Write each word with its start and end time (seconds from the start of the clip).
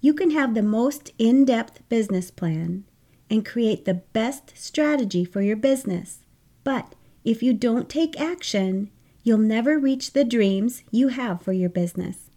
You 0.00 0.14
can 0.14 0.30
have 0.30 0.54
the 0.54 0.62
most 0.62 1.12
in 1.18 1.44
depth 1.44 1.86
business 1.88 2.30
plan 2.30 2.84
and 3.28 3.44
create 3.44 3.84
the 3.84 3.94
best 3.94 4.52
strategy 4.56 5.24
for 5.24 5.42
your 5.42 5.56
business. 5.56 6.20
But 6.64 6.94
if 7.24 7.42
you 7.42 7.52
don't 7.52 7.88
take 7.88 8.20
action, 8.20 8.90
you'll 9.22 9.38
never 9.38 9.78
reach 9.78 10.12
the 10.12 10.24
dreams 10.24 10.82
you 10.90 11.08
have 11.08 11.42
for 11.42 11.52
your 11.52 11.68
business. 11.68 12.30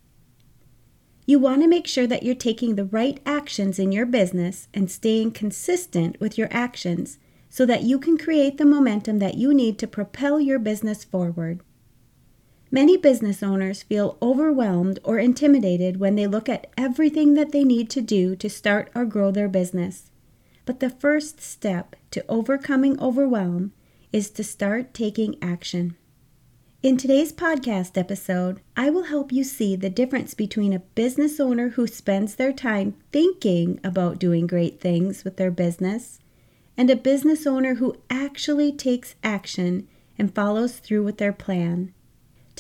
You 1.26 1.40
want 1.40 1.62
to 1.62 1.68
make 1.68 1.88
sure 1.88 2.08
that 2.08 2.24
you're 2.24 2.36
taking 2.36 2.76
the 2.76 2.86
right 2.86 3.20
actions 3.26 3.78
in 3.80 3.92
your 3.92 4.06
business 4.06 4.68
and 4.74 4.90
staying 4.90 5.32
consistent 5.32 6.20
with 6.20 6.38
your 6.38 6.50
actions 6.52 7.20
so 7.48 7.66
that 7.66 7.84
you 7.84 8.00
can 8.00 8.18
create 8.18 8.58
the 8.58 8.66
momentum 8.66 9.20
that 9.20 9.36
you 9.36 9.54
need 9.54 9.78
to 9.80 9.88
propel 9.88 10.42
your 10.42 10.60
business 10.60 11.04
forward. 11.04 11.62
Many 12.74 12.96
business 12.96 13.44
owners 13.44 13.84
feel 13.84 14.18
overwhelmed 14.22 15.00
or 15.04 15.20
intimidated 15.20 16.00
when 16.00 16.16
they 16.16 16.26
look 16.26 16.48
at 16.48 16.68
everything 16.78 17.34
that 17.34 17.52
they 17.52 17.66
need 17.66 17.90
to 17.90 18.02
do 18.02 18.34
to 18.38 18.50
start 18.50 18.90
or 18.96 19.04
grow 19.04 19.30
their 19.30 19.50
business. 19.50 20.10
But 20.66 20.80
the 20.80 20.90
first 20.90 21.42
step 21.42 21.98
to 22.12 22.24
overcoming 22.30 22.98
overwhelm 23.02 23.74
is 24.14 24.30
to 24.32 24.44
start 24.46 24.94
taking 24.94 25.36
action. 25.42 25.98
In 26.82 26.96
today's 26.96 27.34
podcast 27.34 27.98
episode, 27.98 28.62
I 28.78 28.90
will 28.90 29.04
help 29.04 29.34
you 29.34 29.44
see 29.44 29.76
the 29.76 29.90
difference 29.90 30.34
between 30.34 30.72
a 30.72 30.80
business 30.80 31.42
owner 31.42 31.70
who 31.70 31.88
spends 31.88 32.36
their 32.36 32.54
time 32.54 32.96
thinking 33.12 33.82
about 33.84 34.18
doing 34.18 34.48
great 34.48 34.80
things 34.80 35.26
with 35.26 35.36
their 35.36 35.52
business 35.52 36.20
and 36.78 36.90
a 36.90 36.96
business 36.96 37.46
owner 37.46 37.76
who 37.76 37.98
actually 38.10 38.72
takes 38.72 39.16
action 39.26 39.90
and 40.18 40.34
follows 40.34 40.78
through 40.78 41.04
with 41.04 41.18
their 41.18 41.34
plan. 41.34 41.94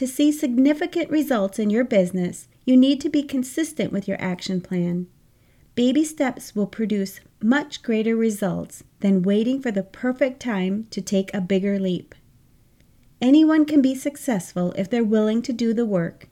To 0.01 0.07
see 0.07 0.31
significant 0.31 1.11
results 1.11 1.59
in 1.59 1.69
your 1.69 1.83
business, 1.83 2.47
you 2.65 2.75
need 2.75 2.99
to 3.01 3.07
be 3.07 3.21
consistent 3.21 3.91
with 3.91 4.07
your 4.07 4.19
action 4.19 4.59
plan. 4.59 5.05
Baby 5.75 6.03
steps 6.03 6.55
will 6.55 6.65
produce 6.65 7.19
much 7.39 7.83
greater 7.83 8.15
results 8.15 8.83
than 9.01 9.21
waiting 9.21 9.61
for 9.61 9.69
the 9.69 9.83
perfect 9.83 10.39
time 10.39 10.87
to 10.89 11.01
take 11.03 11.31
a 11.35 11.39
bigger 11.39 11.77
leap. 11.77 12.15
Anyone 13.21 13.63
can 13.63 13.79
be 13.79 13.93
successful 13.93 14.73
if 14.75 14.89
they're 14.89 15.03
willing 15.03 15.43
to 15.43 15.53
do 15.53 15.71
the 15.71 15.85
work. 15.85 16.29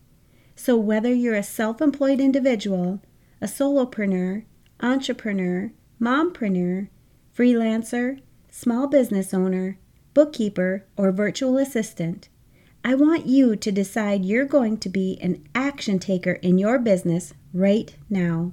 So, 0.56 0.76
whether 0.76 1.14
you're 1.14 1.36
a 1.36 1.44
self 1.44 1.80
employed 1.80 2.20
individual, 2.20 3.04
a 3.40 3.46
solopreneur, 3.46 4.46
entrepreneur, 4.80 5.72
mompreneur, 6.02 6.88
freelancer, 7.38 8.22
small 8.50 8.88
business 8.88 9.32
owner, 9.32 9.78
bookkeeper, 10.16 10.88
or 10.98 11.12
virtual 11.12 11.60
assistant, 11.60 12.30
I 12.90 12.96
want 12.96 13.28
you 13.28 13.56
to 13.56 13.72
decide 13.72 14.26
you're 14.26 14.46
going 14.46 14.80
to 14.80 14.90
be 14.90 15.20
an 15.22 15.48
action 15.54 16.00
taker 16.00 16.32
in 16.32 16.58
your 16.58 16.80
business 16.80 17.36
right 17.54 17.96
now. 18.10 18.52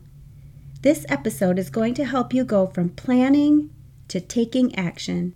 This 0.83 1.07
episode 1.09 1.59
is 1.59 1.71
going 1.71 1.95
to 1.95 2.05
help 2.05 2.35
you 2.35 2.45
go 2.45 2.67
from 2.67 2.91
planning 2.91 3.71
to 4.09 4.21
taking 4.21 4.75
action. 4.75 5.35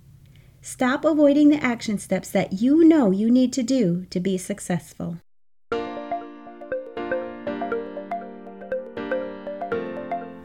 Stop 0.61 1.07
avoiding 1.07 1.49
the 1.49 1.65
action 1.65 1.97
steps 1.97 2.29
that 2.33 2.61
you 2.61 2.85
know 2.85 3.11
you 3.11 3.31
need 3.31 3.55
to 3.55 3.63
do 3.63 4.05
to 4.11 4.21
be 4.21 4.37
successful. 4.37 5.17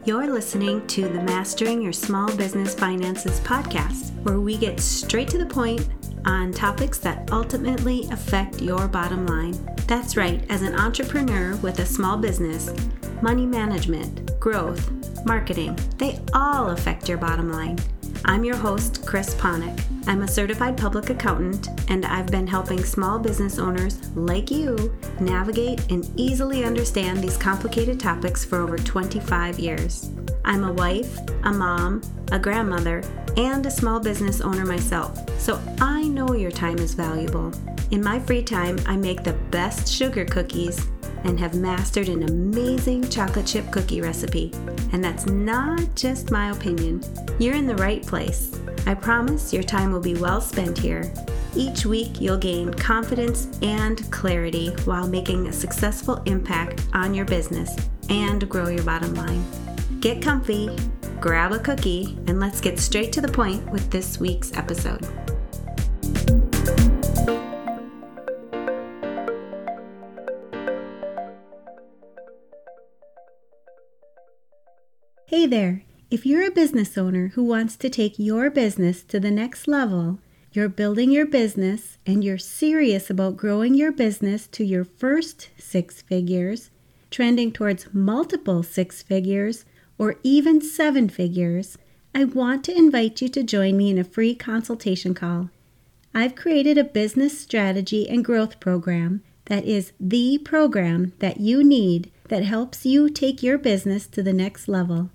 You're 0.06 0.32
listening 0.32 0.86
to 0.86 1.02
the 1.02 1.22
Mastering 1.26 1.82
Your 1.82 1.92
Small 1.92 2.34
Business 2.34 2.74
Finances 2.74 3.38
podcast, 3.40 4.14
where 4.22 4.40
we 4.40 4.56
get 4.56 4.80
straight 4.80 5.28
to 5.28 5.36
the 5.36 5.44
point 5.44 5.86
on 6.26 6.52
topics 6.52 6.98
that 6.98 7.30
ultimately 7.32 8.08
affect 8.10 8.60
your 8.60 8.88
bottom 8.88 9.26
line. 9.26 9.54
That's 9.86 10.16
right, 10.16 10.44
as 10.50 10.62
an 10.62 10.74
entrepreneur 10.74 11.56
with 11.56 11.78
a 11.78 11.86
small 11.86 12.16
business, 12.16 12.74
money 13.22 13.46
management, 13.46 14.38
growth, 14.40 14.90
marketing, 15.24 15.78
they 15.96 16.20
all 16.34 16.70
affect 16.70 17.08
your 17.08 17.18
bottom 17.18 17.50
line. 17.50 17.78
I'm 18.24 18.44
your 18.44 18.56
host, 18.56 19.06
Chris 19.06 19.34
Ponick. 19.36 19.80
I'm 20.08 20.22
a 20.22 20.28
certified 20.28 20.76
public 20.76 21.10
accountant, 21.10 21.68
and 21.88 22.04
I've 22.04 22.26
been 22.26 22.46
helping 22.46 22.82
small 22.84 23.18
business 23.18 23.58
owners 23.58 24.10
like 24.16 24.50
you 24.50 24.96
navigate 25.20 25.90
and 25.92 26.10
easily 26.16 26.64
understand 26.64 27.22
these 27.22 27.36
complicated 27.36 28.00
topics 28.00 28.44
for 28.44 28.60
over 28.60 28.76
25 28.76 29.58
years. 29.60 30.10
I'm 30.44 30.64
a 30.64 30.72
wife, 30.72 31.18
a 31.44 31.52
mom, 31.52 32.02
a 32.32 32.38
grandmother, 32.38 33.02
and 33.36 33.64
a 33.66 33.70
small 33.70 34.00
business 34.00 34.40
owner 34.40 34.64
myself, 34.64 35.18
so 35.38 35.60
I 35.80 35.95
know 36.16 36.32
your 36.32 36.50
time 36.50 36.78
is 36.78 36.94
valuable. 36.94 37.52
In 37.90 38.02
my 38.02 38.18
free 38.18 38.42
time, 38.42 38.78
I 38.86 38.96
make 38.96 39.22
the 39.22 39.34
best 39.50 39.86
sugar 39.86 40.24
cookies 40.24 40.88
and 41.24 41.38
have 41.38 41.54
mastered 41.54 42.08
an 42.08 42.22
amazing 42.22 43.08
chocolate 43.10 43.46
chip 43.46 43.70
cookie 43.70 44.00
recipe. 44.00 44.50
And 44.92 45.04
that's 45.04 45.26
not 45.26 45.94
just 45.94 46.30
my 46.30 46.50
opinion. 46.50 47.02
You're 47.38 47.54
in 47.54 47.66
the 47.66 47.76
right 47.76 48.04
place. 48.04 48.58
I 48.86 48.94
promise 48.94 49.52
your 49.52 49.62
time 49.62 49.92
will 49.92 50.00
be 50.00 50.14
well 50.14 50.40
spent 50.40 50.78
here. 50.78 51.12
Each 51.54 51.84
week, 51.84 52.18
you'll 52.18 52.38
gain 52.38 52.72
confidence 52.72 53.58
and 53.60 54.10
clarity 54.10 54.70
while 54.86 55.06
making 55.06 55.48
a 55.48 55.52
successful 55.52 56.22
impact 56.24 56.86
on 56.94 57.12
your 57.12 57.26
business 57.26 57.76
and 58.08 58.48
grow 58.48 58.68
your 58.68 58.84
bottom 58.84 59.12
line. 59.14 59.44
Get 60.00 60.22
comfy, 60.22 60.74
grab 61.20 61.52
a 61.52 61.58
cookie, 61.58 62.16
and 62.26 62.40
let's 62.40 62.60
get 62.60 62.78
straight 62.78 63.12
to 63.12 63.20
the 63.20 63.28
point 63.28 63.68
with 63.70 63.90
this 63.90 64.18
week's 64.18 64.56
episode. 64.56 65.06
Hey 75.36 75.44
there! 75.44 75.82
If 76.10 76.24
you're 76.24 76.46
a 76.46 76.50
business 76.50 76.96
owner 76.96 77.28
who 77.34 77.44
wants 77.44 77.76
to 77.76 77.90
take 77.90 78.18
your 78.18 78.48
business 78.48 79.02
to 79.02 79.20
the 79.20 79.30
next 79.30 79.68
level, 79.68 80.18
you're 80.52 80.70
building 80.70 81.10
your 81.10 81.26
business 81.26 81.98
and 82.06 82.24
you're 82.24 82.38
serious 82.38 83.10
about 83.10 83.36
growing 83.36 83.74
your 83.74 83.92
business 83.92 84.46
to 84.46 84.64
your 84.64 84.82
first 84.82 85.50
six 85.58 86.00
figures, 86.00 86.70
trending 87.10 87.52
towards 87.52 87.92
multiple 87.92 88.62
six 88.62 89.02
figures, 89.02 89.66
or 89.98 90.14
even 90.22 90.62
seven 90.62 91.06
figures, 91.06 91.76
I 92.14 92.24
want 92.24 92.64
to 92.64 92.74
invite 92.74 93.20
you 93.20 93.28
to 93.28 93.42
join 93.42 93.76
me 93.76 93.90
in 93.90 93.98
a 93.98 94.04
free 94.04 94.34
consultation 94.34 95.12
call. 95.12 95.50
I've 96.14 96.34
created 96.34 96.78
a 96.78 96.82
business 96.82 97.38
strategy 97.38 98.08
and 98.08 98.24
growth 98.24 98.58
program 98.58 99.22
that 99.44 99.66
is 99.66 99.92
the 100.00 100.38
program 100.38 101.12
that 101.18 101.40
you 101.40 101.62
need 101.62 102.10
that 102.28 102.42
helps 102.42 102.86
you 102.86 103.10
take 103.10 103.42
your 103.42 103.58
business 103.58 104.06
to 104.06 104.22
the 104.22 104.32
next 104.32 104.66
level. 104.66 105.10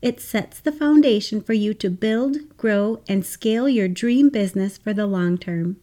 It 0.00 0.20
sets 0.20 0.60
the 0.60 0.72
foundation 0.72 1.40
for 1.40 1.54
you 1.54 1.74
to 1.74 1.90
build, 1.90 2.56
grow, 2.56 3.02
and 3.08 3.26
scale 3.26 3.68
your 3.68 3.88
dream 3.88 4.28
business 4.28 4.78
for 4.78 4.92
the 4.92 5.06
long 5.06 5.38
term. 5.38 5.76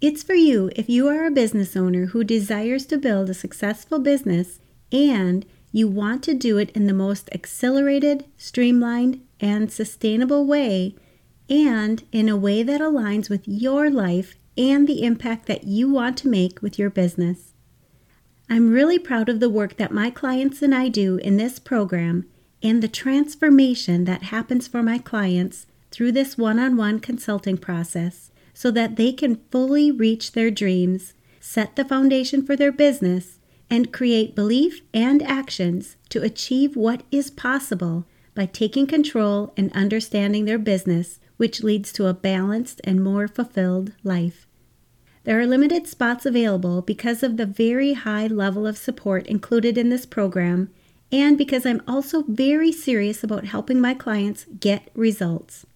It's 0.00 0.22
for 0.22 0.34
you 0.34 0.70
if 0.76 0.88
you 0.88 1.08
are 1.08 1.24
a 1.24 1.30
business 1.30 1.76
owner 1.76 2.06
who 2.06 2.22
desires 2.22 2.86
to 2.86 2.98
build 2.98 3.30
a 3.30 3.34
successful 3.34 3.98
business 3.98 4.60
and 4.92 5.44
you 5.72 5.88
want 5.88 6.22
to 6.24 6.34
do 6.34 6.58
it 6.58 6.70
in 6.70 6.86
the 6.86 6.92
most 6.92 7.28
accelerated, 7.32 8.24
streamlined, 8.36 9.20
and 9.40 9.70
sustainable 9.70 10.46
way, 10.46 10.94
and 11.48 12.04
in 12.12 12.28
a 12.28 12.36
way 12.36 12.62
that 12.62 12.80
aligns 12.80 13.28
with 13.28 13.46
your 13.46 13.90
life 13.90 14.36
and 14.56 14.86
the 14.86 15.02
impact 15.02 15.46
that 15.46 15.64
you 15.64 15.90
want 15.90 16.18
to 16.18 16.28
make 16.28 16.60
with 16.62 16.78
your 16.78 16.90
business. 16.90 17.54
I'm 18.50 18.70
really 18.70 18.98
proud 18.98 19.28
of 19.28 19.40
the 19.40 19.50
work 19.50 19.76
that 19.76 19.92
my 19.92 20.10
clients 20.10 20.62
and 20.62 20.74
I 20.74 20.88
do 20.88 21.16
in 21.16 21.36
this 21.36 21.58
program 21.58 22.26
and 22.62 22.82
the 22.82 22.88
transformation 22.88 24.04
that 24.04 24.24
happens 24.24 24.66
for 24.66 24.82
my 24.82 24.98
clients 24.98 25.66
through 25.90 26.12
this 26.12 26.36
one 26.36 26.58
on 26.58 26.76
one 26.76 27.00
consulting 27.00 27.56
process 27.56 28.30
so 28.52 28.70
that 28.70 28.96
they 28.96 29.12
can 29.12 29.36
fully 29.50 29.90
reach 29.90 30.32
their 30.32 30.50
dreams, 30.50 31.14
set 31.40 31.76
the 31.76 31.84
foundation 31.84 32.44
for 32.44 32.56
their 32.56 32.72
business, 32.72 33.38
and 33.70 33.92
create 33.92 34.34
belief 34.34 34.80
and 34.92 35.22
actions 35.22 35.96
to 36.08 36.22
achieve 36.22 36.74
what 36.74 37.02
is 37.10 37.30
possible 37.30 38.04
by 38.34 38.46
taking 38.46 38.86
control 38.86 39.52
and 39.56 39.72
understanding 39.72 40.44
their 40.44 40.58
business, 40.58 41.20
which 41.36 41.62
leads 41.62 41.92
to 41.92 42.06
a 42.06 42.14
balanced 42.14 42.80
and 42.84 43.02
more 43.02 43.28
fulfilled 43.28 43.92
life. 44.02 44.46
There 45.24 45.38
are 45.38 45.46
limited 45.46 45.86
spots 45.86 46.24
available 46.24 46.80
because 46.80 47.22
of 47.22 47.36
the 47.36 47.46
very 47.46 47.92
high 47.92 48.28
level 48.28 48.66
of 48.66 48.78
support 48.78 49.26
included 49.26 49.76
in 49.76 49.90
this 49.90 50.06
program, 50.06 50.70
and 51.10 51.38
because 51.38 51.64
I'm 51.64 51.82
also 51.88 52.22
very 52.28 52.72
serious 52.72 53.24
about 53.24 53.46
helping 53.46 53.80
my 53.80 53.94
clients 53.94 54.46
get 54.60 54.90
results. 54.94 55.66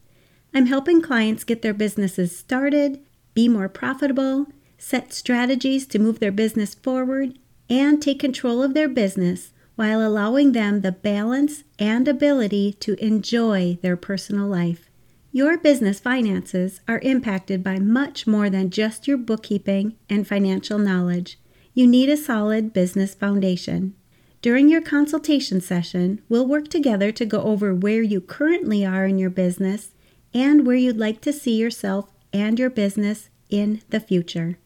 I'm 0.54 0.66
helping 0.66 1.00
clients 1.00 1.44
get 1.44 1.62
their 1.62 1.74
businesses 1.74 2.36
started, 2.36 3.00
be 3.34 3.48
more 3.48 3.68
profitable, 3.68 4.46
set 4.76 5.12
strategies 5.12 5.86
to 5.86 5.98
move 5.98 6.18
their 6.18 6.32
business 6.32 6.74
forward, 6.74 7.38
and 7.70 8.02
take 8.02 8.18
control 8.18 8.62
of 8.62 8.74
their 8.74 8.88
business 8.88 9.52
while 9.76 10.06
allowing 10.06 10.52
them 10.52 10.82
the 10.82 10.92
balance 10.92 11.64
and 11.78 12.06
ability 12.06 12.74
to 12.74 13.02
enjoy 13.04 13.78
their 13.80 13.96
personal 13.96 14.46
life. 14.46 14.90
Your 15.30 15.56
business 15.56 15.98
finances 15.98 16.82
are 16.86 16.98
impacted 16.98 17.64
by 17.64 17.78
much 17.78 18.26
more 18.26 18.50
than 18.50 18.68
just 18.68 19.08
your 19.08 19.16
bookkeeping 19.16 19.96
and 20.10 20.28
financial 20.28 20.78
knowledge. 20.78 21.38
You 21.72 21.86
need 21.86 22.10
a 22.10 22.18
solid 22.18 22.74
business 22.74 23.14
foundation. 23.14 23.94
During 24.42 24.68
your 24.68 24.82
consultation 24.82 25.60
session, 25.60 26.20
we'll 26.28 26.48
work 26.48 26.66
together 26.66 27.12
to 27.12 27.24
go 27.24 27.42
over 27.42 27.72
where 27.72 28.02
you 28.02 28.20
currently 28.20 28.84
are 28.84 29.06
in 29.06 29.16
your 29.16 29.30
business 29.30 29.92
and 30.34 30.66
where 30.66 30.74
you'd 30.74 30.98
like 30.98 31.20
to 31.20 31.32
see 31.32 31.56
yourself 31.56 32.10
and 32.32 32.58
your 32.58 32.68
business 32.68 33.28
in 33.50 33.82
the 33.90 34.00
future. 34.00 34.58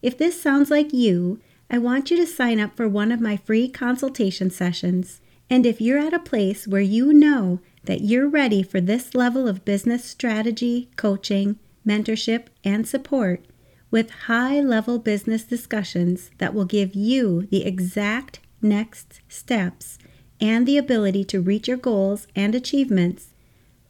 If 0.00 0.16
this 0.16 0.40
sounds 0.40 0.70
like 0.70 0.92
you, 0.92 1.40
I 1.68 1.78
want 1.78 2.12
you 2.12 2.16
to 2.18 2.26
sign 2.26 2.60
up 2.60 2.76
for 2.76 2.88
one 2.88 3.10
of 3.10 3.20
my 3.20 3.36
free 3.36 3.68
consultation 3.68 4.48
sessions. 4.48 5.20
And 5.50 5.66
if 5.66 5.80
you're 5.80 5.98
at 5.98 6.14
a 6.14 6.20
place 6.20 6.68
where 6.68 6.80
you 6.80 7.12
know 7.12 7.58
that 7.82 8.02
you're 8.02 8.28
ready 8.28 8.62
for 8.62 8.80
this 8.80 9.12
level 9.12 9.48
of 9.48 9.64
business 9.64 10.04
strategy, 10.04 10.88
coaching, 10.94 11.58
mentorship, 11.84 12.46
and 12.62 12.86
support 12.86 13.44
with 13.90 14.10
high 14.28 14.60
level 14.60 15.00
business 15.00 15.42
discussions 15.42 16.30
that 16.38 16.54
will 16.54 16.64
give 16.64 16.94
you 16.94 17.48
the 17.50 17.64
exact 17.64 18.38
next 18.60 19.20
steps 19.28 19.98
and 20.40 20.66
the 20.66 20.78
ability 20.78 21.24
to 21.24 21.40
reach 21.40 21.68
your 21.68 21.76
goals 21.76 22.26
and 22.36 22.54
achievements, 22.54 23.30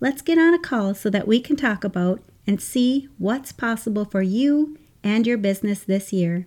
let's 0.01 0.23
get 0.23 0.39
on 0.39 0.55
a 0.55 0.59
call 0.59 0.95
so 0.95 1.11
that 1.11 1.29
we 1.29 1.41
can 1.41 1.57
talk 1.57 1.85
about 1.85 2.21
and 2.47 2.61
see 2.61 3.09
what's 3.19 3.53
possible 3.53 4.05
for 4.05 4.23
you 4.23 4.79
and 5.03 5.27
your 5.27 5.39
business 5.39 5.81
this 5.81 6.13
year. 6.13 6.47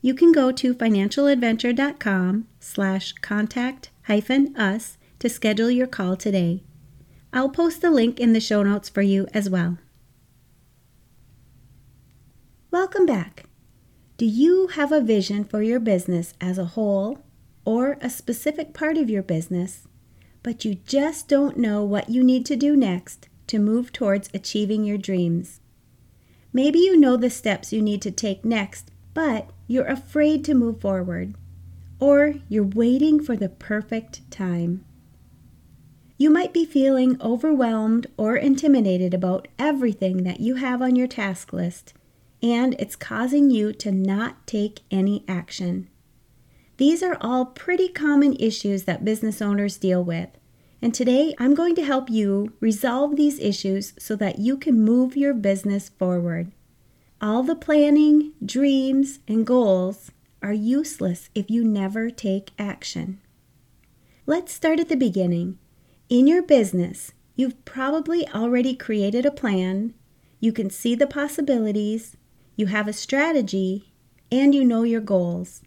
You 0.00 0.14
can 0.14 0.32
go 0.32 0.50
to 0.52 0.74
financialadventure.com 0.74 2.46
slash 2.58 3.12
contact 3.12 3.90
hyphen 4.04 4.56
us 4.56 4.96
to 5.18 5.28
schedule 5.28 5.70
your 5.70 5.86
call 5.86 6.16
today. 6.16 6.62
I'll 7.32 7.50
post 7.50 7.80
the 7.80 7.90
link 7.90 8.18
in 8.18 8.32
the 8.32 8.40
show 8.40 8.62
notes 8.62 8.88
for 8.88 9.02
you 9.02 9.28
as 9.32 9.48
well. 9.48 9.78
Welcome 12.70 13.06
back. 13.06 13.44
Do 14.16 14.26
you 14.26 14.68
have 14.68 14.90
a 14.90 15.00
vision 15.00 15.44
for 15.44 15.62
your 15.62 15.80
business 15.80 16.34
as 16.40 16.58
a 16.58 16.64
whole 16.64 17.18
or 17.64 17.98
a 18.00 18.10
specific 18.10 18.72
part 18.72 18.96
of 18.96 19.10
your 19.10 19.22
business, 19.22 19.86
but 20.42 20.64
you 20.64 20.76
just 20.86 21.28
don't 21.28 21.56
know 21.56 21.84
what 21.84 22.08
you 22.08 22.24
need 22.24 22.46
to 22.46 22.56
do 22.56 22.76
next 22.76 23.28
to 23.46 23.58
move 23.58 23.92
towards 23.92 24.30
achieving 24.32 24.84
your 24.84 24.98
dreams? 24.98 25.60
Maybe 26.52 26.78
you 26.78 26.98
know 26.98 27.16
the 27.16 27.30
steps 27.30 27.72
you 27.72 27.82
need 27.82 28.02
to 28.02 28.10
take 28.10 28.44
next, 28.44 28.90
but 29.14 29.50
you're 29.66 29.86
afraid 29.86 30.44
to 30.44 30.54
move 30.54 30.80
forward, 30.80 31.34
or 31.98 32.34
you're 32.48 32.64
waiting 32.64 33.22
for 33.22 33.36
the 33.36 33.48
perfect 33.48 34.28
time. 34.30 34.84
You 36.16 36.28
might 36.28 36.52
be 36.52 36.64
feeling 36.64 37.20
overwhelmed 37.22 38.06
or 38.16 38.36
intimidated 38.36 39.14
about 39.14 39.48
everything 39.58 40.24
that 40.24 40.40
you 40.40 40.56
have 40.56 40.82
on 40.82 40.96
your 40.96 41.06
task 41.06 41.52
list, 41.52 41.94
and 42.42 42.74
it's 42.78 42.96
causing 42.96 43.50
you 43.50 43.72
to 43.74 43.92
not 43.92 44.46
take 44.46 44.80
any 44.90 45.24
action. 45.28 45.88
These 46.80 47.02
are 47.02 47.18
all 47.20 47.44
pretty 47.44 47.88
common 47.88 48.34
issues 48.36 48.84
that 48.84 49.04
business 49.04 49.42
owners 49.42 49.76
deal 49.76 50.02
with. 50.02 50.30
And 50.80 50.94
today 50.94 51.34
I'm 51.38 51.54
going 51.54 51.74
to 51.74 51.84
help 51.84 52.08
you 52.08 52.54
resolve 52.58 53.16
these 53.16 53.38
issues 53.38 53.92
so 53.98 54.16
that 54.16 54.38
you 54.38 54.56
can 54.56 54.80
move 54.80 55.14
your 55.14 55.34
business 55.34 55.90
forward. 55.90 56.52
All 57.20 57.42
the 57.42 57.54
planning, 57.54 58.32
dreams, 58.42 59.18
and 59.28 59.46
goals 59.46 60.10
are 60.40 60.54
useless 60.54 61.28
if 61.34 61.50
you 61.50 61.64
never 61.64 62.08
take 62.08 62.52
action. 62.58 63.20
Let's 64.24 64.54
start 64.54 64.80
at 64.80 64.88
the 64.88 64.96
beginning 64.96 65.58
in 66.08 66.26
your 66.26 66.42
business, 66.42 67.12
you've 67.36 67.62
probably 67.66 68.26
already 68.28 68.74
created 68.74 69.26
a 69.26 69.30
plan, 69.30 69.92
you 70.40 70.50
can 70.50 70.70
see 70.70 70.94
the 70.94 71.06
possibilities, 71.06 72.16
you 72.56 72.68
have 72.68 72.88
a 72.88 72.94
strategy, 72.94 73.92
and 74.32 74.54
you 74.54 74.64
know 74.64 74.84
your 74.84 75.02
goals. 75.02 75.60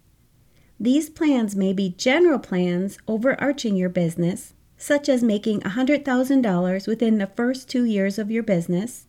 These 0.84 1.12
plans 1.12 1.56
may 1.56 1.72
be 1.72 1.96
general 1.98 2.40
plans 2.40 2.98
overarching 3.08 3.78
your 3.78 3.88
business, 3.88 4.54
such 4.76 5.08
as 5.08 5.24
making 5.24 5.62
$100,000 5.62 6.88
within 6.90 7.20
the 7.20 7.28
first 7.28 7.70
two 7.70 7.86
years 7.86 8.20
of 8.20 8.30
your 8.30 8.44
business. 8.44 9.08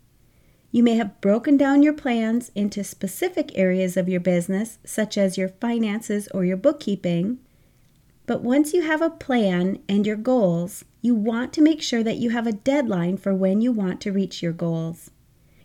You 0.71 0.85
may 0.85 0.95
have 0.95 1.21
broken 1.21 1.57
down 1.57 1.83
your 1.83 1.93
plans 1.93 2.53
into 2.55 2.85
specific 2.85 3.51
areas 3.59 3.97
of 3.97 4.09
your 4.09 4.21
business, 4.21 4.79
such 4.85 5.19
as 5.19 5.37
your 5.37 5.49
finances 5.49 6.29
or 6.29 6.45
your 6.45 6.57
bookkeeping. 6.57 7.41
But 8.25 8.43
once 8.43 8.73
you 8.73 8.83
have 8.83 9.03
a 9.03 9.11
plan 9.11 9.81
and 9.89 10.07
your 10.07 10.15
goals, 10.15 10.85
you 11.03 11.17
want 11.17 11.53
to 11.55 11.61
make 11.61 11.83
sure 11.83 12.05
that 12.05 12.19
you 12.19 12.31
have 12.31 12.47
a 12.47 12.53
deadline 12.53 13.17
for 13.17 13.35
when 13.35 13.61
you 13.61 13.73
want 13.73 14.01
to 14.03 14.13
reach 14.13 14.45
your 14.45 14.53
goals. 14.53 15.11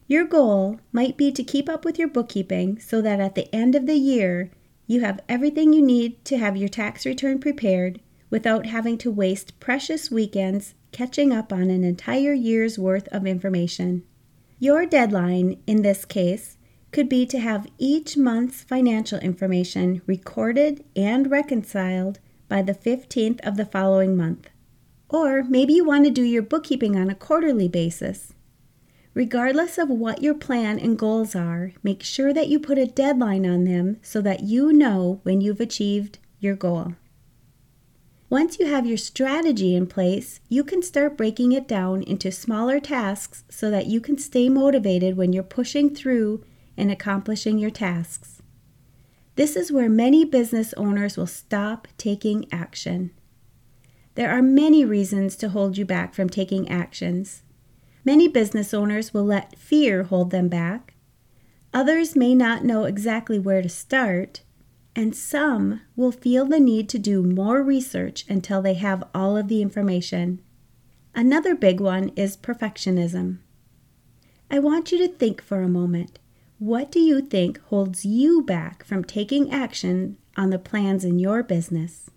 Your 0.07 0.25
goal 0.25 0.79
might 0.91 1.17
be 1.17 1.31
to 1.31 1.43
keep 1.43 1.69
up 1.69 1.85
with 1.85 1.99
your 1.99 2.07
bookkeeping 2.07 2.79
so 2.79 2.99
that 2.99 3.19
at 3.19 3.35
the 3.35 3.53
end 3.53 3.75
of 3.75 3.85
the 3.85 3.93
year, 3.93 4.49
you 4.89 5.01
have 5.01 5.19
everything 5.29 5.71
you 5.71 5.83
need 5.83 6.25
to 6.25 6.35
have 6.35 6.57
your 6.57 6.67
tax 6.67 7.05
return 7.05 7.37
prepared 7.37 8.01
without 8.31 8.65
having 8.65 8.97
to 8.97 9.11
waste 9.11 9.59
precious 9.59 10.09
weekends 10.09 10.73
catching 10.91 11.31
up 11.31 11.53
on 11.53 11.69
an 11.69 11.83
entire 11.83 12.33
year's 12.33 12.79
worth 12.79 13.07
of 13.09 13.27
information. 13.27 14.01
Your 14.57 14.87
deadline, 14.87 15.61
in 15.67 15.83
this 15.83 16.05
case, 16.05 16.57
could 16.91 17.07
be 17.07 17.27
to 17.27 17.37
have 17.37 17.67
each 17.77 18.17
month's 18.17 18.63
financial 18.63 19.19
information 19.19 20.01
recorded 20.07 20.83
and 20.95 21.29
reconciled 21.29 22.17
by 22.47 22.63
the 22.63 22.73
15th 22.73 23.39
of 23.41 23.57
the 23.57 23.65
following 23.65 24.17
month. 24.17 24.49
Or 25.07 25.43
maybe 25.43 25.73
you 25.73 25.85
want 25.85 26.05
to 26.05 26.09
do 26.09 26.23
your 26.23 26.41
bookkeeping 26.41 26.95
on 26.95 27.11
a 27.11 27.15
quarterly 27.15 27.67
basis. 27.67 28.33
Regardless 29.13 29.77
of 29.77 29.89
what 29.89 30.21
your 30.21 30.35
plan 30.35 30.79
and 30.79 30.97
goals 30.97 31.35
are, 31.35 31.73
make 31.83 32.03
sure 32.03 32.33
that 32.33 32.47
you 32.47 32.59
put 32.59 32.77
a 32.77 32.85
deadline 32.85 33.45
on 33.45 33.63
them 33.63 33.97
so 34.01 34.21
that 34.21 34.43
you 34.43 34.71
know 34.71 35.19
when 35.23 35.41
you've 35.41 35.59
achieved 35.59 36.19
your 36.39 36.55
goal. 36.55 36.93
Once 38.29 38.59
you 38.59 38.67
have 38.67 38.85
your 38.85 38.97
strategy 38.97 39.75
in 39.75 39.87
place, 39.87 40.39
you 40.47 40.63
can 40.63 40.83
start 40.83 41.17
breaking 41.17 41.51
it 41.51 41.67
down 41.67 42.03
into 42.03 42.31
smaller 42.31 42.79
tasks 42.79 43.43
so 43.49 43.71
that 43.71 43.87
you 43.87 43.99
can 43.99 44.19
stay 44.19 44.47
motivated 44.47 45.17
when 45.17 45.33
you're 45.33 45.41
pushing 45.41 45.93
through 45.93 46.43
and 46.77 46.91
accomplishing 46.91 47.57
your 47.57 47.71
tasks. 47.71 48.43
This 49.35 49.55
is 49.55 49.71
where 49.71 49.89
many 49.89 50.25
business 50.25 50.73
owners 50.73 51.17
will 51.17 51.25
stop 51.25 51.87
taking 51.97 52.45
action. 52.51 53.09
There 54.13 54.29
are 54.29 54.43
many 54.43 54.85
reasons 54.85 55.35
to 55.37 55.49
hold 55.49 55.77
you 55.77 55.85
back 55.85 56.13
from 56.13 56.29
taking 56.29 56.69
actions. 56.69 57.41
Many 58.05 58.27
business 58.27 58.73
owners 58.73 59.13
will 59.13 59.25
let 59.25 59.57
fear 59.57 60.03
hold 60.03 60.31
them 60.31 60.47
back. 60.47 60.93
Others 61.73 62.15
may 62.15 62.33
not 62.33 62.63
know 62.63 62.85
exactly 62.85 63.37
where 63.37 63.61
to 63.61 63.69
start. 63.69 64.41
And 64.95 65.15
some 65.15 65.81
will 65.95 66.11
feel 66.11 66.45
the 66.45 66.59
need 66.59 66.89
to 66.89 66.99
do 66.99 67.23
more 67.23 67.61
research 67.61 68.25
until 68.27 68.61
they 68.61 68.73
have 68.73 69.03
all 69.13 69.37
of 69.37 69.47
the 69.47 69.61
information. 69.61 70.41
Another 71.13 71.55
big 71.55 71.79
one 71.79 72.09
is 72.15 72.37
perfectionism. 72.37 73.39
I 74.49 74.59
want 74.59 74.91
you 74.91 74.97
to 74.99 75.07
think 75.07 75.41
for 75.41 75.61
a 75.61 75.69
moment. 75.69 76.19
What 76.57 76.91
do 76.91 76.99
you 76.99 77.21
think 77.21 77.59
holds 77.65 78.03
you 78.03 78.41
back 78.41 78.83
from 78.83 79.03
taking 79.03 79.51
action 79.51 80.17
on 80.35 80.49
the 80.49 80.59
plans 80.59 81.05
in 81.05 81.19
your 81.19 81.43
business? 81.43 82.09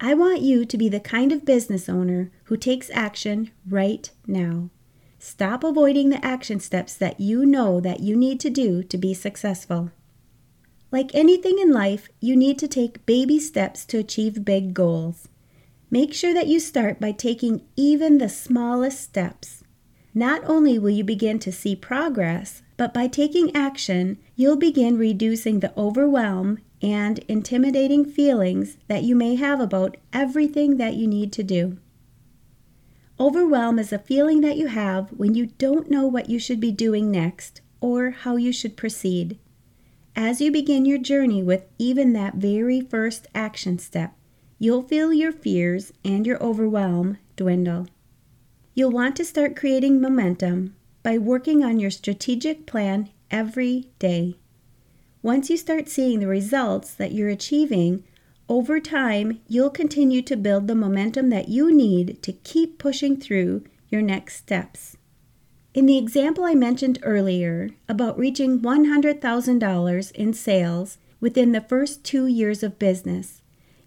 I 0.00 0.12
want 0.14 0.42
you 0.42 0.64
to 0.66 0.76
be 0.76 0.88
the 0.88 1.00
kind 1.00 1.32
of 1.32 1.46
business 1.46 1.88
owner 1.88 2.30
who 2.44 2.56
takes 2.56 2.90
action 2.90 3.50
right 3.68 4.10
now. 4.26 4.70
Stop 5.18 5.64
avoiding 5.64 6.10
the 6.10 6.24
action 6.24 6.60
steps 6.60 6.94
that 6.94 7.18
you 7.18 7.46
know 7.46 7.80
that 7.80 8.00
you 8.00 8.14
need 8.14 8.38
to 8.40 8.50
do 8.50 8.82
to 8.82 8.98
be 8.98 9.14
successful. 9.14 9.90
Like 10.92 11.14
anything 11.14 11.58
in 11.58 11.72
life, 11.72 12.08
you 12.20 12.36
need 12.36 12.58
to 12.58 12.68
take 12.68 13.06
baby 13.06 13.40
steps 13.40 13.84
to 13.86 13.98
achieve 13.98 14.44
big 14.44 14.74
goals. 14.74 15.28
Make 15.90 16.12
sure 16.12 16.34
that 16.34 16.46
you 16.46 16.60
start 16.60 17.00
by 17.00 17.12
taking 17.12 17.62
even 17.74 18.18
the 18.18 18.28
smallest 18.28 19.00
steps. 19.00 19.64
Not 20.14 20.42
only 20.44 20.78
will 20.78 20.90
you 20.90 21.04
begin 21.04 21.38
to 21.40 21.52
see 21.52 21.74
progress, 21.74 22.62
but 22.76 22.92
by 22.92 23.06
taking 23.06 23.54
action, 23.54 24.18
you'll 24.34 24.56
begin 24.56 24.98
reducing 24.98 25.60
the 25.60 25.72
overwhelm 25.78 26.58
and 26.82 27.18
intimidating 27.20 28.04
feelings 28.04 28.76
that 28.86 29.02
you 29.02 29.16
may 29.16 29.34
have 29.34 29.60
about 29.60 29.96
everything 30.12 30.76
that 30.76 30.94
you 30.94 31.06
need 31.06 31.32
to 31.32 31.42
do. 31.42 31.78
Overwhelm 33.18 33.78
is 33.78 33.92
a 33.92 33.98
feeling 33.98 34.42
that 34.42 34.58
you 34.58 34.66
have 34.66 35.08
when 35.10 35.34
you 35.34 35.46
don't 35.46 35.90
know 35.90 36.06
what 36.06 36.28
you 36.28 36.38
should 36.38 36.60
be 36.60 36.70
doing 36.70 37.10
next 37.10 37.62
or 37.80 38.10
how 38.10 38.36
you 38.36 38.52
should 38.52 38.76
proceed. 38.76 39.38
As 40.14 40.40
you 40.40 40.52
begin 40.52 40.84
your 40.84 40.98
journey 40.98 41.42
with 41.42 41.64
even 41.78 42.12
that 42.12 42.34
very 42.34 42.80
first 42.80 43.26
action 43.34 43.78
step, 43.78 44.14
you'll 44.58 44.82
feel 44.82 45.12
your 45.12 45.32
fears 45.32 45.92
and 46.04 46.26
your 46.26 46.42
overwhelm 46.42 47.16
dwindle. 47.36 47.86
You'll 48.74 48.90
want 48.90 49.16
to 49.16 49.24
start 49.24 49.56
creating 49.56 50.00
momentum 50.00 50.74
by 51.06 51.16
working 51.16 51.62
on 51.62 51.78
your 51.78 51.88
strategic 51.88 52.66
plan 52.66 53.08
every 53.30 53.88
day. 54.00 54.36
Once 55.22 55.48
you 55.48 55.56
start 55.56 55.88
seeing 55.88 56.18
the 56.18 56.26
results 56.26 56.92
that 56.92 57.12
you're 57.12 57.28
achieving, 57.28 58.02
over 58.48 58.80
time, 58.80 59.40
you'll 59.46 59.70
continue 59.70 60.20
to 60.20 60.36
build 60.36 60.66
the 60.66 60.74
momentum 60.74 61.30
that 61.30 61.48
you 61.48 61.72
need 61.72 62.20
to 62.24 62.32
keep 62.32 62.80
pushing 62.80 63.16
through 63.16 63.62
your 63.88 64.02
next 64.02 64.34
steps. 64.34 64.96
In 65.74 65.86
the 65.86 65.96
example 65.96 66.42
I 66.42 66.56
mentioned 66.56 66.98
earlier 67.02 67.70
about 67.88 68.18
reaching 68.18 68.58
$100,000 68.58 70.10
in 70.10 70.32
sales 70.32 70.98
within 71.20 71.52
the 71.52 71.60
first 71.60 72.02
two 72.02 72.26
years 72.26 72.64
of 72.64 72.80
business, 72.80 73.42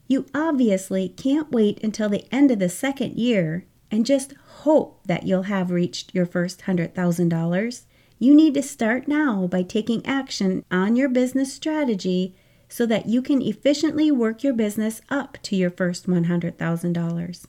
you 0.07 0.25
obviously 0.33 1.09
can't 1.09 1.51
wait 1.51 1.83
until 1.83 2.07
the 2.07 2.33
end 2.33 2.49
of 2.49 2.59
the 2.59 2.69
second 2.69 3.17
year 3.17 3.65
and 3.91 4.05
just 4.05 4.33
hope 4.61 4.99
that 5.05 5.25
you'll 5.25 5.43
have 5.43 5.71
reached 5.71 6.13
your 6.13 6.25
first 6.25 6.61
$100,000. 6.61 7.81
You 8.19 8.35
need 8.35 8.53
to 8.55 8.61
start 8.61 9.07
now 9.07 9.47
by 9.47 9.63
taking 9.63 10.05
action 10.05 10.65
on 10.69 10.95
your 10.95 11.09
business 11.09 11.53
strategy 11.53 12.35
so 12.67 12.85
that 12.85 13.07
you 13.07 13.21
can 13.21 13.41
efficiently 13.41 14.11
work 14.11 14.43
your 14.43 14.53
business 14.53 15.01
up 15.09 15.37
to 15.43 15.55
your 15.55 15.69
first 15.69 16.07
$100,000. 16.07 17.45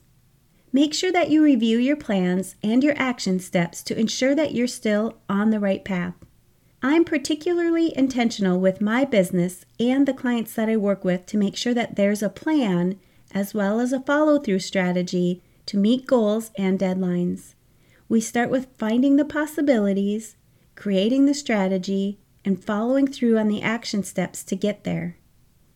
Make 0.72 0.94
sure 0.94 1.10
that 1.10 1.30
you 1.30 1.42
review 1.42 1.78
your 1.78 1.96
plans 1.96 2.54
and 2.62 2.84
your 2.84 2.94
action 2.96 3.40
steps 3.40 3.82
to 3.82 3.98
ensure 3.98 4.34
that 4.36 4.54
you're 4.54 4.68
still 4.68 5.18
on 5.28 5.50
the 5.50 5.60
right 5.60 5.84
path. 5.84 6.14
I'm 6.82 7.04
particularly 7.04 7.96
intentional 7.98 8.58
with 8.58 8.80
my 8.80 9.04
business 9.04 9.66
and 9.78 10.06
the 10.06 10.14
clients 10.14 10.54
that 10.54 10.68
I 10.68 10.76
work 10.76 11.04
with 11.04 11.26
to 11.26 11.36
make 11.36 11.56
sure 11.56 11.74
that 11.74 11.96
there's 11.96 12.22
a 12.22 12.30
plan 12.30 12.98
as 13.34 13.52
well 13.52 13.80
as 13.80 13.92
a 13.92 14.00
follow 14.00 14.38
through 14.38 14.60
strategy 14.60 15.42
to 15.66 15.76
meet 15.76 16.06
goals 16.06 16.50
and 16.56 16.78
deadlines. 16.78 17.54
We 18.08 18.20
start 18.20 18.50
with 18.50 18.68
finding 18.76 19.16
the 19.16 19.24
possibilities, 19.24 20.36
creating 20.74 21.26
the 21.26 21.34
strategy, 21.34 22.18
and 22.44 22.62
following 22.62 23.06
through 23.06 23.38
on 23.38 23.48
the 23.48 23.62
action 23.62 24.02
steps 24.02 24.42
to 24.44 24.56
get 24.56 24.84
there. 24.84 25.16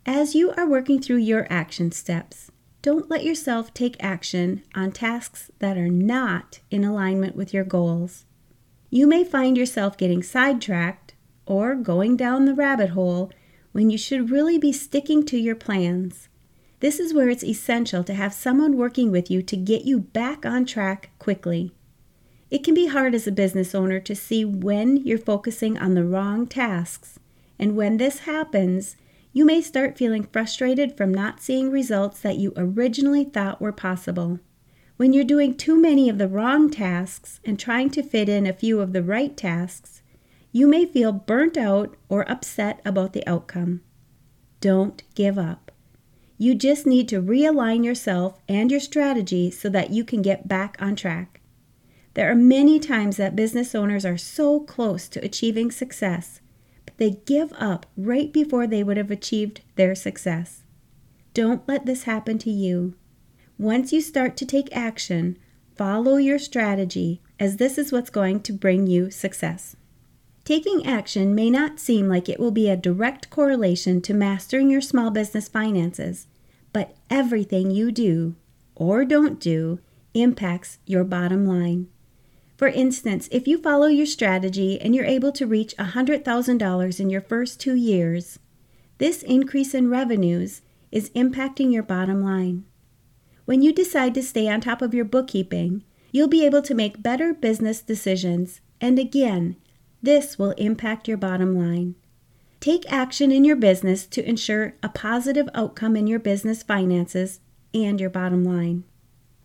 As 0.06 0.34
you 0.34 0.52
are 0.52 0.68
working 0.68 1.00
through 1.00 1.18
your 1.18 1.46
action 1.50 1.92
steps, 1.92 2.50
don't 2.82 3.08
let 3.08 3.24
yourself 3.24 3.72
take 3.72 3.96
action 4.02 4.62
on 4.74 4.92
tasks 4.92 5.50
that 5.58 5.78
are 5.78 5.88
not 5.88 6.60
in 6.70 6.84
alignment 6.84 7.34
with 7.34 7.54
your 7.54 7.64
goals. 7.64 8.26
You 8.90 9.06
may 9.06 9.24
find 9.24 9.56
yourself 9.56 9.96
getting 9.96 10.22
sidetracked 10.22 11.14
or 11.46 11.74
going 11.74 12.16
down 12.16 12.44
the 12.44 12.54
rabbit 12.54 12.90
hole 12.90 13.32
when 13.72 13.90
you 13.90 13.98
should 13.98 14.30
really 14.30 14.58
be 14.58 14.72
sticking 14.72 15.24
to 15.26 15.38
your 15.38 15.56
plans. 15.56 16.28
This 16.84 17.00
is 17.00 17.14
where 17.14 17.30
it's 17.30 17.42
essential 17.42 18.04
to 18.04 18.12
have 18.12 18.34
someone 18.34 18.76
working 18.76 19.10
with 19.10 19.30
you 19.30 19.40
to 19.40 19.56
get 19.56 19.86
you 19.86 20.00
back 20.00 20.44
on 20.44 20.66
track 20.66 21.12
quickly. 21.18 21.72
It 22.50 22.62
can 22.62 22.74
be 22.74 22.88
hard 22.88 23.14
as 23.14 23.26
a 23.26 23.32
business 23.32 23.74
owner 23.74 23.98
to 24.00 24.14
see 24.14 24.44
when 24.44 24.98
you're 24.98 25.16
focusing 25.16 25.78
on 25.78 25.94
the 25.94 26.04
wrong 26.04 26.46
tasks, 26.46 27.18
and 27.58 27.74
when 27.74 27.96
this 27.96 28.18
happens, 28.28 28.96
you 29.32 29.46
may 29.46 29.62
start 29.62 29.96
feeling 29.96 30.24
frustrated 30.30 30.94
from 30.94 31.14
not 31.14 31.40
seeing 31.40 31.70
results 31.70 32.20
that 32.20 32.36
you 32.36 32.52
originally 32.54 33.24
thought 33.24 33.62
were 33.62 33.72
possible. 33.72 34.38
When 34.98 35.14
you're 35.14 35.24
doing 35.24 35.56
too 35.56 35.80
many 35.80 36.10
of 36.10 36.18
the 36.18 36.28
wrong 36.28 36.68
tasks 36.68 37.40
and 37.46 37.58
trying 37.58 37.88
to 37.92 38.02
fit 38.02 38.28
in 38.28 38.46
a 38.46 38.52
few 38.52 38.82
of 38.82 38.92
the 38.92 39.02
right 39.02 39.34
tasks, 39.34 40.02
you 40.52 40.66
may 40.66 40.84
feel 40.84 41.12
burnt 41.12 41.56
out 41.56 41.96
or 42.10 42.30
upset 42.30 42.82
about 42.84 43.14
the 43.14 43.26
outcome. 43.26 43.80
Don't 44.60 45.02
give 45.14 45.38
up. 45.38 45.63
You 46.36 46.54
just 46.54 46.86
need 46.86 47.08
to 47.08 47.22
realign 47.22 47.84
yourself 47.84 48.40
and 48.48 48.70
your 48.70 48.80
strategy 48.80 49.50
so 49.50 49.68
that 49.68 49.90
you 49.90 50.04
can 50.04 50.20
get 50.20 50.48
back 50.48 50.76
on 50.80 50.96
track. 50.96 51.40
There 52.14 52.30
are 52.30 52.36
many 52.36 52.78
times 52.78 53.16
that 53.16 53.36
business 53.36 53.74
owners 53.74 54.04
are 54.04 54.16
so 54.16 54.60
close 54.60 55.08
to 55.08 55.24
achieving 55.24 55.70
success, 55.70 56.40
but 56.84 56.96
they 56.96 57.18
give 57.24 57.52
up 57.58 57.86
right 57.96 58.32
before 58.32 58.66
they 58.66 58.82
would 58.82 58.96
have 58.96 59.10
achieved 59.10 59.62
their 59.76 59.94
success. 59.94 60.62
Don't 61.34 61.66
let 61.68 61.86
this 61.86 62.04
happen 62.04 62.38
to 62.38 62.50
you. 62.50 62.94
Once 63.58 63.92
you 63.92 64.00
start 64.00 64.36
to 64.36 64.46
take 64.46 64.74
action, 64.74 65.38
follow 65.76 66.16
your 66.16 66.38
strategy, 66.38 67.20
as 67.38 67.56
this 67.56 67.78
is 67.78 67.92
what's 67.92 68.10
going 68.10 68.40
to 68.40 68.52
bring 68.52 68.86
you 68.86 69.10
success. 69.10 69.76
Taking 70.44 70.86
action 70.86 71.34
may 71.34 71.48
not 71.48 71.80
seem 71.80 72.06
like 72.06 72.28
it 72.28 72.38
will 72.38 72.50
be 72.50 72.68
a 72.68 72.76
direct 72.76 73.30
correlation 73.30 74.02
to 74.02 74.12
mastering 74.12 74.68
your 74.68 74.82
small 74.82 75.10
business 75.10 75.48
finances, 75.48 76.26
but 76.72 76.94
everything 77.08 77.70
you 77.70 77.90
do 77.90 78.34
or 78.74 79.04
don't 79.04 79.40
do 79.40 79.78
impacts 80.12 80.78
your 80.84 81.04
bottom 81.04 81.46
line. 81.46 81.88
For 82.56 82.68
instance, 82.68 83.28
if 83.32 83.48
you 83.48 83.58
follow 83.58 83.86
your 83.86 84.06
strategy 84.06 84.80
and 84.80 84.94
you're 84.94 85.04
able 85.04 85.32
to 85.32 85.46
reach 85.46 85.76
$100,000 85.76 87.00
in 87.00 87.10
your 87.10 87.20
first 87.20 87.58
two 87.58 87.74
years, 87.74 88.38
this 88.98 89.22
increase 89.22 89.74
in 89.74 89.90
revenues 89.90 90.62
is 90.92 91.10
impacting 91.10 91.72
your 91.72 91.82
bottom 91.82 92.22
line. 92.22 92.64
When 93.44 93.62
you 93.62 93.72
decide 93.72 94.14
to 94.14 94.22
stay 94.22 94.48
on 94.48 94.60
top 94.60 94.82
of 94.82 94.94
your 94.94 95.04
bookkeeping, 95.04 95.84
you'll 96.12 96.28
be 96.28 96.46
able 96.46 96.62
to 96.62 96.74
make 96.74 97.02
better 97.02 97.34
business 97.34 97.82
decisions, 97.82 98.60
and 98.80 98.98
again, 98.98 99.56
this 100.04 100.38
will 100.38 100.50
impact 100.52 101.08
your 101.08 101.16
bottom 101.16 101.56
line. 101.56 101.94
Take 102.60 102.90
action 102.92 103.32
in 103.32 103.44
your 103.44 103.56
business 103.56 104.06
to 104.06 104.26
ensure 104.28 104.74
a 104.82 104.88
positive 104.88 105.48
outcome 105.54 105.96
in 105.96 106.06
your 106.06 106.18
business 106.18 106.62
finances 106.62 107.40
and 107.72 108.00
your 108.00 108.10
bottom 108.10 108.44
line. 108.44 108.84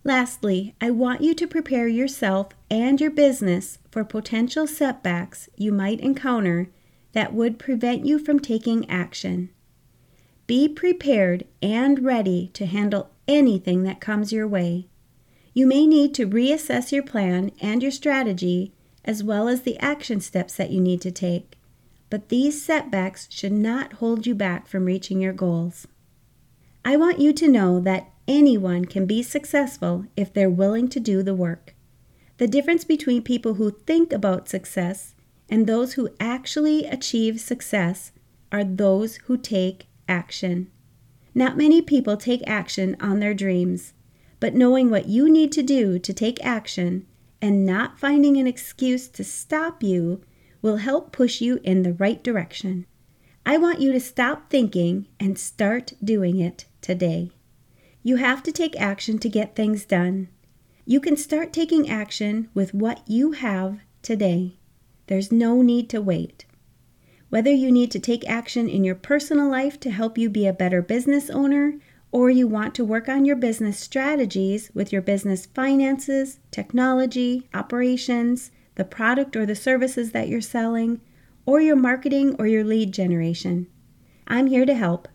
Lastly, 0.04 0.76
I 0.80 0.92
want 0.92 1.22
you 1.22 1.34
to 1.36 1.48
prepare 1.48 1.88
yourself 1.88 2.50
and 2.70 3.00
your 3.00 3.12
business 3.12 3.80
for 3.92 4.04
potential 4.04 4.68
setbacks 4.68 5.50
you 5.58 5.72
might 5.72 6.00
encounter 6.00 6.70
that 7.14 7.34
would 7.34 7.60
prevent 7.60 8.06
you 8.06 8.20
from 8.20 8.40
taking 8.40 8.90
action. 8.90 9.50
Be 10.48 10.68
prepared 10.68 11.46
and 11.62 12.04
ready 12.04 12.50
to 12.54 12.66
handle 12.66 13.12
anything 13.28 13.84
that 13.84 14.02
comes 14.02 14.32
your 14.32 14.48
way. 14.48 14.88
You 15.54 15.68
may 15.68 15.86
need 15.86 16.14
to 16.16 16.28
reassess 16.28 16.92
your 16.92 17.04
plan 17.04 17.52
and 17.62 17.82
your 17.82 17.92
strategy, 17.92 18.74
as 19.06 19.24
well 19.24 19.48
as 19.48 19.62
the 19.62 19.78
action 19.80 20.20
steps 20.20 20.56
that 20.56 20.72
you 20.72 20.82
need 20.82 21.02
to 21.02 21.12
take. 21.12 21.58
But 22.10 22.30
these 22.30 22.62
setbacks 22.64 23.28
should 23.32 23.52
not 23.52 23.94
hold 23.94 24.26
you 24.26 24.36
back 24.36 24.68
from 24.68 24.86
reaching 24.86 25.22
your 25.22 25.34
goals. 25.34 25.88
I 26.84 26.98
want 26.98 27.20
you 27.20 27.34
to 27.34 27.48
know 27.48 27.80
that 27.82 28.10
anyone 28.28 28.86
can 28.86 29.06
be 29.06 29.22
successful 29.22 30.06
if 30.16 30.34
they're 30.34 30.50
willing 30.50 30.88
to 30.90 31.00
do 31.00 31.22
the 31.22 31.36
work. 31.36 31.76
The 32.38 32.48
difference 32.48 32.84
between 32.84 33.22
people 33.22 33.56
who 33.56 33.72
think 33.72 34.14
about 34.14 34.48
success 34.48 35.14
and 35.50 35.68
those 35.68 35.94
who 35.94 36.10
actually 36.20 36.86
achieve 36.86 37.40
success 37.40 38.12
are 38.52 38.64
those 38.64 39.18
who 39.26 39.38
take 39.38 39.88
action. 40.08 40.72
Not 41.36 41.58
many 41.58 41.82
people 41.82 42.18
take 42.18 42.42
action 42.48 42.96
on 43.00 43.20
their 43.20 43.34
dreams, 43.34 43.94
but 44.40 44.56
knowing 44.56 44.90
what 44.90 45.08
you 45.08 45.30
need 45.30 45.52
to 45.52 45.64
do 45.64 46.00
to 46.00 46.14
take 46.14 46.44
action 46.44 47.06
and 47.42 47.66
not 47.66 48.00
finding 48.00 48.38
an 48.38 48.48
excuse 48.48 49.08
to 49.08 49.24
stop 49.24 49.82
you 49.82 50.22
will 50.62 50.78
help 50.78 51.12
push 51.12 51.42
you 51.42 51.60
in 51.64 51.84
the 51.84 51.94
right 51.94 52.24
direction. 52.24 52.86
I 53.46 53.58
want 53.58 53.80
you 53.80 53.92
to 53.94 54.00
stop 54.00 54.50
thinking 54.50 55.08
and 55.20 55.40
start 55.40 55.94
doing 56.04 56.40
it 56.40 56.66
today. 56.82 57.32
You 58.04 58.18
have 58.18 58.44
to 58.44 58.52
take 58.52 58.80
action 58.80 59.20
to 59.20 59.30
get 59.30 59.56
things 59.56 59.86
done. 59.86 60.30
You 60.86 61.00
can 61.00 61.16
start 61.16 61.54
taking 61.54 61.90
action 61.90 62.50
with 62.54 62.74
what 62.74 63.02
you 63.08 63.34
have 63.34 63.80
today. 64.02 64.58
There's 65.08 65.32
no 65.32 65.62
need 65.62 65.90
to 65.90 66.02
wait. 66.02 66.46
Whether 67.30 67.52
you 67.52 67.72
need 67.72 67.92
to 67.92 68.00
take 68.00 68.28
action 68.28 68.68
in 68.68 68.84
your 68.84 68.96
personal 68.96 69.50
life 69.50 69.80
to 69.82 69.92
help 69.92 70.18
you 70.18 70.30
be 70.30 70.48
a 70.48 70.54
better 70.54 70.82
business 70.82 71.30
owner, 71.30 71.76
or 72.12 72.30
you 72.30 72.48
want 72.48 72.74
to 72.76 72.86
work 72.86 73.08
on 73.08 73.26
your 73.26 73.36
business 73.36 73.80
strategies 73.80 74.72
with 74.74 74.92
your 74.92 75.02
business 75.02 75.46
finances, 75.46 76.40
technology, 76.52 77.48
operations, 77.54 78.52
the 78.76 78.86
product 78.86 79.36
or 79.36 79.46
the 79.46 79.56
services 79.56 80.12
that 80.12 80.28
you're 80.28 80.42
selling, 80.42 81.02
or 81.46 81.60
your 81.60 81.76
marketing 81.76 82.36
or 82.40 82.48
your 82.48 82.64
lead 82.64 82.94
generation. 82.94 83.68
I'm 84.28 84.48
here 84.48 84.66
to 84.66 84.74
help. 84.74 85.08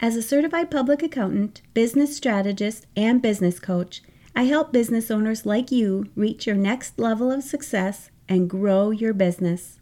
As 0.00 0.16
a 0.16 0.22
certified 0.22 0.70
public 0.70 1.02
accountant, 1.02 1.62
business 1.72 2.16
strategist, 2.16 2.86
and 2.96 3.22
business 3.22 3.58
coach, 3.58 4.02
I 4.36 4.44
help 4.44 4.72
business 4.72 5.10
owners 5.10 5.46
like 5.46 5.70
you 5.70 6.06
reach 6.16 6.46
your 6.46 6.56
next 6.56 6.98
level 6.98 7.30
of 7.30 7.44
success 7.44 8.10
and 8.28 8.50
grow 8.50 8.90
your 8.90 9.14
business. 9.14 9.78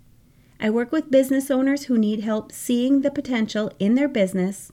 I 0.61 0.71
work 0.71 0.93
with 0.93 1.11
business 1.11 1.51
owners 1.51 1.85
who 1.85 1.99
need 1.99 2.21
help 2.21 2.53
seeing 2.53 3.01
the 3.01 3.11
potential 3.11 3.73
in 3.79 3.95
their 3.95 4.09
business, 4.09 4.71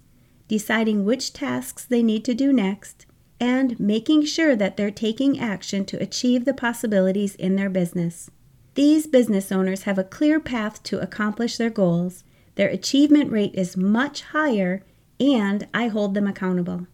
deciding 0.50 1.06
which 1.06 1.32
tasks 1.32 1.86
they 1.86 2.04
need 2.04 2.26
to 2.26 2.34
do 2.34 2.52
next, 2.52 3.06
and 3.40 3.80
making 3.80 4.26
sure 4.26 4.56
that 4.56 4.76
they're 4.76 4.92
taking 4.92 5.40
action 5.40 5.86
to 5.86 6.02
achieve 6.02 6.44
the 6.44 6.54
possibilities 6.54 7.36
in 7.36 7.56
their 7.56 7.70
business. 7.70 8.30
These 8.76 9.08
business 9.08 9.52
owners 9.52 9.84
have 9.84 9.98
a 9.98 10.04
clear 10.04 10.40
path 10.40 10.84
to 10.84 11.00
accomplish 11.00 11.58
their 11.58 11.70
goals. 11.70 12.24
Their 12.56 12.70
achievement 12.70 13.32
rate 13.32 13.56
is 13.56 13.78
much 13.78 14.22
higher 14.22 14.84
and 15.20 15.68
I 15.74 15.88
hold 15.88 16.14
them 16.14 16.28
accountable. 16.28 16.88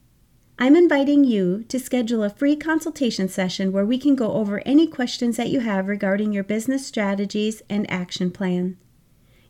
I'm 0.58 0.76
inviting 0.76 1.24
you 1.26 1.64
to 1.64 1.80
schedule 1.80 2.24
a 2.24 2.30
free 2.30 2.56
consultation 2.56 3.28
session 3.28 3.72
where 3.72 3.86
we 3.86 3.98
can 3.98 4.16
go 4.16 4.32
over 4.34 4.62
any 4.66 4.88
questions 4.88 5.38
that 5.38 5.50
you 5.50 5.60
have 5.60 5.88
regarding 5.88 6.32
your 6.32 6.44
business 6.44 6.88
strategies 6.88 7.62
and 7.70 7.90
action 7.92 8.32
plan. 8.32 8.78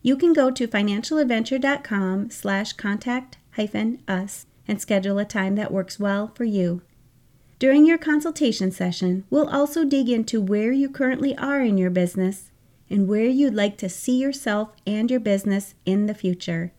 You 0.06 0.16
can 0.16 0.32
go 0.32 0.52
to 0.52 0.68
financialadventure.com 0.68 2.30
slash 2.30 2.74
contact 2.74 3.38
hyphen 3.54 4.00
us 4.06 4.46
and 4.68 4.80
schedule 4.80 5.18
a 5.18 5.24
time 5.24 5.56
that 5.56 5.72
works 5.72 5.98
well 5.98 6.30
for 6.32 6.44
you. 6.44 6.82
During 7.58 7.84
your 7.84 7.98
consultation 7.98 8.70
session, 8.70 9.24
we'll 9.30 9.48
also 9.48 9.84
dig 9.84 10.08
into 10.08 10.40
where 10.40 10.70
you 10.70 10.88
currently 10.88 11.36
are 11.36 11.60
in 11.60 11.76
your 11.76 11.90
business 11.90 12.52
and 12.88 13.08
where 13.08 13.24
you'd 13.24 13.56
like 13.56 13.78
to 13.78 13.88
see 13.88 14.16
yourself 14.16 14.68
and 14.86 15.10
your 15.10 15.18
business 15.18 15.74
in 15.84 16.06
the 16.06 16.14
future. 16.14 16.72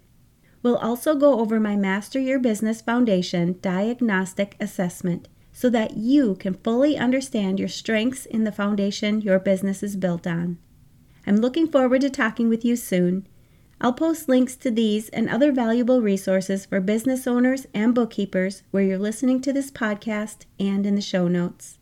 We'll 0.64 0.78
also 0.78 1.14
go 1.14 1.42
over 1.42 1.60
my 1.60 1.76
Master 1.76 2.22
Your 2.22 2.40
Business 2.40 2.80
Foundation 2.80 3.60
diagnostic 3.62 4.56
assessment 4.58 5.28
so 5.52 5.70
that 5.72 5.98
you 5.98 6.36
can 6.36 6.54
fully 6.54 6.98
understand 6.98 7.60
your 7.60 7.68
strengths 7.68 8.26
in 8.26 8.46
the 8.46 8.54
foundation 8.54 9.20
your 9.20 9.38
business 9.38 9.84
is 9.84 9.98
built 9.98 10.26
on. 10.26 10.60
I'm 11.28 11.36
looking 11.38 11.68
forward 11.68 12.02
to 12.02 12.10
talking 12.10 12.48
with 12.48 12.64
you 12.64 12.78
soon. 12.78 13.28
I'll 13.82 13.94
post 13.94 14.30
links 14.30 14.56
to 14.56 14.72
these 14.72 15.10
and 15.10 15.30
other 15.30 15.52
valuable 15.52 16.02
resources 16.02 16.66
for 16.66 16.80
business 16.80 17.28
owners 17.28 17.68
and 17.74 17.94
bookkeepers 17.94 18.64
where 18.72 18.82
you're 18.82 18.98
listening 18.98 19.42
to 19.42 19.52
this 19.52 19.70
podcast 19.70 20.46
and 20.58 20.86
in 20.86 20.96
the 20.96 21.02
show 21.02 21.28
notes. 21.28 21.80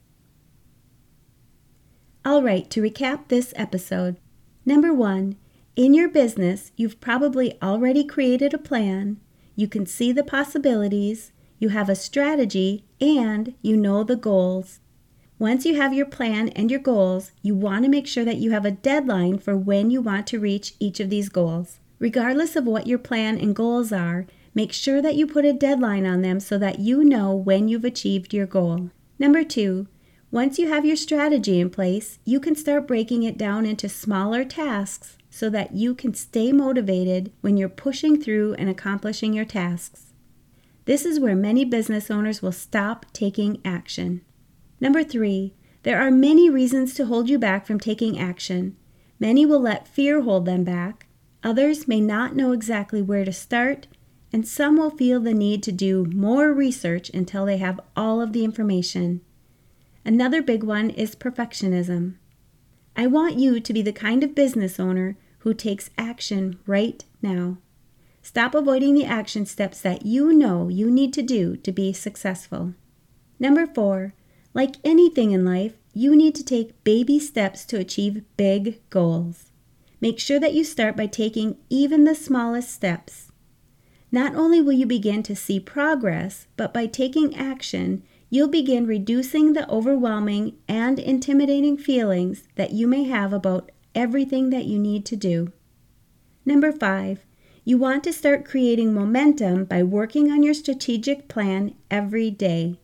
All 2.26 2.42
right, 2.42 2.68
to 2.72 2.82
recap 2.82 3.28
this 3.28 3.54
episode. 3.56 4.18
Number 4.66 4.92
one, 4.92 5.38
in 5.76 5.94
your 5.94 6.10
business, 6.10 6.72
you've 6.76 7.00
probably 7.00 7.62
already 7.62 8.04
created 8.04 8.54
a 8.54 8.58
plan, 8.58 9.22
you 9.56 9.68
can 9.68 9.86
see 9.86 10.12
the 10.12 10.24
possibilities, 10.24 11.32
you 11.60 11.70
have 11.70 11.88
a 11.88 11.96
strategy, 11.96 12.84
and 13.00 13.54
you 13.62 13.78
know 13.78 14.04
the 14.04 14.16
goals. 14.16 14.80
Once 15.38 15.66
you 15.66 15.76
have 15.76 15.94
your 15.94 16.06
plan 16.06 16.48
and 16.50 16.72
your 16.72 16.80
goals, 16.80 17.34
you 17.42 17.54
want 17.54 17.84
to 17.84 17.90
make 17.90 18.08
sure 18.08 18.24
that 18.24 18.38
you 18.38 18.52
have 18.52 18.64
a 18.64 18.72
deadline 18.72 19.38
for 19.38 19.58
when 19.58 19.92
you 19.92 20.02
want 20.02 20.26
to 20.26 20.40
reach 20.40 20.76
each 20.80 21.02
of 21.02 21.10
these 21.10 21.28
goals. 21.28 21.80
Regardless 22.00 22.56
of 22.56 22.66
what 22.66 22.88
your 22.88 22.98
plan 22.98 23.38
and 23.38 23.54
goals 23.54 23.92
are, 23.92 24.26
make 24.54 24.72
sure 24.72 25.02
that 25.02 25.16
you 25.16 25.28
put 25.28 25.44
a 25.44 25.52
deadline 25.52 26.06
on 26.06 26.22
them 26.22 26.40
so 26.40 26.58
that 26.58 26.80
you 26.80 27.04
know 27.04 27.36
when 27.36 27.68
you've 27.68 27.84
achieved 27.84 28.34
your 28.34 28.46
goal. 28.46 28.92
Number 29.20 29.44
two, 29.44 29.88
once 30.32 30.58
you 30.58 30.70
have 30.70 30.86
your 30.86 30.96
strategy 30.96 31.60
in 31.60 31.70
place, 31.70 32.20
you 32.24 32.40
can 32.40 32.56
start 32.56 32.88
breaking 32.88 33.24
it 33.24 33.38
down 33.38 33.66
into 33.66 33.90
smaller 33.90 34.46
tasks 34.46 35.18
so 35.30 35.50
that 35.50 35.74
you 35.74 35.94
can 35.94 36.14
stay 36.14 36.54
motivated 36.54 37.32
when 37.42 37.58
you're 37.58 37.68
pushing 37.68 38.22
through 38.22 38.54
and 38.54 38.70
accomplishing 38.70 39.34
your 39.34 39.46
tasks. 39.46 40.14
This 40.86 41.06
is 41.06 41.20
where 41.20 41.36
many 41.36 41.66
business 41.66 42.10
owners 42.10 42.42
will 42.42 42.54
stop 42.54 43.06
taking 43.12 43.60
action. 43.66 44.22
Number 44.80 45.04
three, 45.04 45.54
there 45.84 46.00
are 46.00 46.12
many 46.12 46.50
reasons 46.50 46.94
to 46.96 47.06
hold 47.06 47.30
you 47.30 47.40
back 47.40 47.66
from 47.66 47.80
taking 47.80 48.20
action. 48.20 48.76
Many 49.20 49.46
will 49.46 49.62
let 49.62 49.88
fear 49.88 50.22
hold 50.22 50.46
them 50.46 50.64
back, 50.64 51.06
Others 51.46 51.88
may 51.88 52.02
not 52.02 52.36
know 52.36 52.54
exactly 52.54 53.04
where 53.04 53.24
to 53.24 53.32
start, 53.32 53.86
and 54.34 54.48
some 54.48 54.78
will 54.78 54.90
feel 54.90 55.20
the 55.20 55.32
need 55.32 55.62
to 55.62 55.72
do 55.72 56.06
more 56.06 56.52
research 56.52 57.12
until 57.12 57.46
they 57.46 57.58
have 57.58 57.80
all 57.96 58.20
of 58.20 58.34
the 58.34 58.44
information. 58.44 59.22
Another 60.04 60.42
big 60.42 60.64
one 60.64 60.90
is 60.90 61.16
perfectionism. 61.16 62.16
I 62.96 63.06
want 63.06 63.38
you 63.38 63.60
to 63.60 63.74
be 63.74 63.84
the 63.84 63.94
kind 63.94 64.24
of 64.24 64.34
business 64.34 64.80
owner 64.80 65.18
who 65.40 65.54
takes 65.54 65.92
action 66.00 66.58
right 66.66 67.06
now. 67.22 67.60
Stop 68.24 68.56
avoiding 68.56 68.96
the 68.96 69.06
action 69.06 69.46
steps 69.46 69.80
that 69.82 70.04
you 70.04 70.34
know 70.34 70.68
you 70.68 70.90
need 70.90 71.14
to 71.14 71.22
do 71.22 71.56
to 71.58 71.72
be 71.72 71.94
successful. 71.94 72.74
Number 73.40 73.68
four, 73.68 74.16
like 74.56 74.78
anything 74.86 75.34
in 75.34 75.46
life, 75.46 75.74
you 75.94 76.16
need 76.16 76.34
to 76.36 76.44
take 76.44 76.84
baby 76.84 77.20
steps 77.20 77.66
to 77.66 77.78
achieve 77.78 78.24
big 78.38 78.82
goals. 78.90 79.52
Make 80.02 80.18
sure 80.18 80.40
that 80.40 80.54
you 80.54 80.64
start 80.64 80.96
by 80.96 81.08
taking 81.08 81.58
even 81.70 82.06
the 82.06 82.16
smallest 82.16 82.72
steps. 82.72 83.32
Not 84.12 84.34
only 84.34 84.62
will 84.62 84.72
you 84.72 84.86
begin 84.86 85.24
to 85.24 85.36
see 85.36 85.60
progress, 85.60 86.48
but 86.56 86.74
by 86.74 86.86
taking 86.86 87.36
action, 87.36 88.02
you'll 88.30 88.48
begin 88.48 88.88
reducing 88.88 89.54
the 89.54 89.70
overwhelming 89.70 90.56
and 90.70 91.00
intimidating 91.00 91.78
feelings 91.78 92.48
that 92.56 92.72
you 92.72 92.88
may 92.88 93.04
have 93.04 93.34
about 93.34 93.72
everything 93.94 94.52
that 94.52 94.66
you 94.66 94.80
need 94.80 95.06
to 95.06 95.18
do. 95.18 95.52
Number 96.46 96.72
five, 96.72 97.26
you 97.66 97.78
want 97.78 98.06
to 98.06 98.14
start 98.14 98.46
creating 98.46 98.94
momentum 98.94 99.66
by 99.66 99.84
working 99.84 100.32
on 100.32 100.44
your 100.44 100.54
strategic 100.54 101.28
plan 101.28 101.76
every 101.92 102.32
day. 102.32 102.80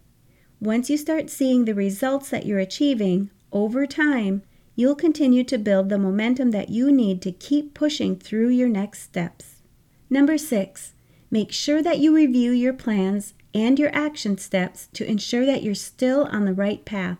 Once 0.61 0.91
you 0.91 0.95
start 0.97 1.27
seeing 1.27 1.65
the 1.65 1.73
results 1.73 2.29
that 2.29 2.45
you're 2.45 2.59
achieving 2.59 3.31
over 3.51 3.87
time, 3.87 4.43
you'll 4.75 4.93
continue 4.93 5.43
to 5.43 5.57
build 5.57 5.89
the 5.89 5.97
momentum 5.97 6.51
that 6.51 6.69
you 6.69 6.91
need 6.91 7.19
to 7.19 7.31
keep 7.31 7.73
pushing 7.73 8.15
through 8.15 8.47
your 8.47 8.69
next 8.69 9.01
steps. 9.01 9.63
Number 10.07 10.37
six, 10.37 10.93
make 11.31 11.51
sure 11.51 11.81
that 11.81 11.97
you 11.97 12.15
review 12.15 12.51
your 12.51 12.73
plans 12.73 13.33
and 13.55 13.79
your 13.79 13.89
action 13.91 14.37
steps 14.37 14.87
to 14.93 15.09
ensure 15.09 15.47
that 15.47 15.63
you're 15.63 15.73
still 15.73 16.25
on 16.25 16.45
the 16.45 16.53
right 16.53 16.85
path. 16.85 17.17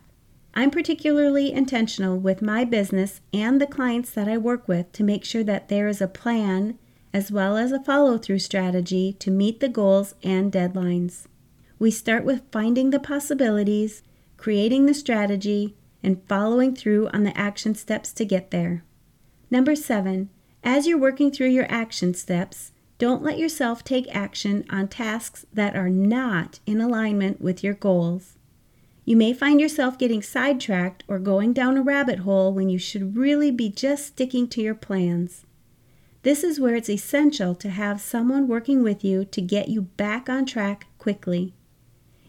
I'm 0.54 0.70
particularly 0.70 1.50
intentional 1.50 2.18
with 2.18 2.42
my 2.42 2.64
business 2.64 3.22
and 3.32 3.60
the 3.60 3.66
clients 3.66 4.12
that 4.12 4.28
I 4.28 4.38
work 4.38 4.68
with 4.68 4.92
to 4.92 5.02
make 5.02 5.24
sure 5.24 5.42
that 5.42 5.68
there 5.68 5.88
is 5.88 6.00
a 6.00 6.06
plan 6.06 6.78
as 7.12 7.32
well 7.32 7.56
as 7.56 7.72
a 7.72 7.82
follow 7.82 8.18
through 8.18 8.38
strategy 8.38 9.14
to 9.14 9.32
meet 9.32 9.58
the 9.58 9.68
goals 9.68 10.14
and 10.22 10.52
deadlines. 10.52 11.26
We 11.82 11.90
start 11.90 12.24
with 12.24 12.44
finding 12.52 12.90
the 12.90 13.00
possibilities, 13.00 14.04
creating 14.36 14.86
the 14.86 14.94
strategy, 14.94 15.74
and 16.00 16.22
following 16.28 16.76
through 16.76 17.08
on 17.08 17.24
the 17.24 17.36
action 17.36 17.74
steps 17.74 18.12
to 18.12 18.24
get 18.24 18.52
there. 18.52 18.84
Number 19.50 19.74
seven, 19.74 20.30
as 20.62 20.86
you're 20.86 20.96
working 20.96 21.32
through 21.32 21.48
your 21.48 21.66
action 21.68 22.14
steps, 22.14 22.70
don't 22.98 23.24
let 23.24 23.36
yourself 23.36 23.82
take 23.82 24.06
action 24.14 24.64
on 24.70 24.86
tasks 24.86 25.44
that 25.52 25.74
are 25.74 25.88
not 25.90 26.60
in 26.66 26.80
alignment 26.80 27.40
with 27.40 27.64
your 27.64 27.74
goals. 27.74 28.38
You 29.04 29.16
may 29.16 29.32
find 29.32 29.60
yourself 29.60 29.98
getting 29.98 30.22
sidetracked 30.22 31.02
or 31.08 31.18
going 31.18 31.52
down 31.52 31.76
a 31.76 31.82
rabbit 31.82 32.20
hole 32.20 32.52
when 32.52 32.68
you 32.68 32.78
should 32.78 33.16
really 33.16 33.50
be 33.50 33.68
just 33.68 34.06
sticking 34.06 34.46
to 34.50 34.62
your 34.62 34.76
plans. 34.76 35.46
This 36.22 36.44
is 36.44 36.60
where 36.60 36.76
it's 36.76 36.88
essential 36.88 37.56
to 37.56 37.70
have 37.70 38.00
someone 38.00 38.46
working 38.46 38.84
with 38.84 39.02
you 39.02 39.24
to 39.24 39.42
get 39.42 39.68
you 39.68 39.82
back 39.82 40.28
on 40.28 40.46
track 40.46 40.86
quickly. 40.98 41.54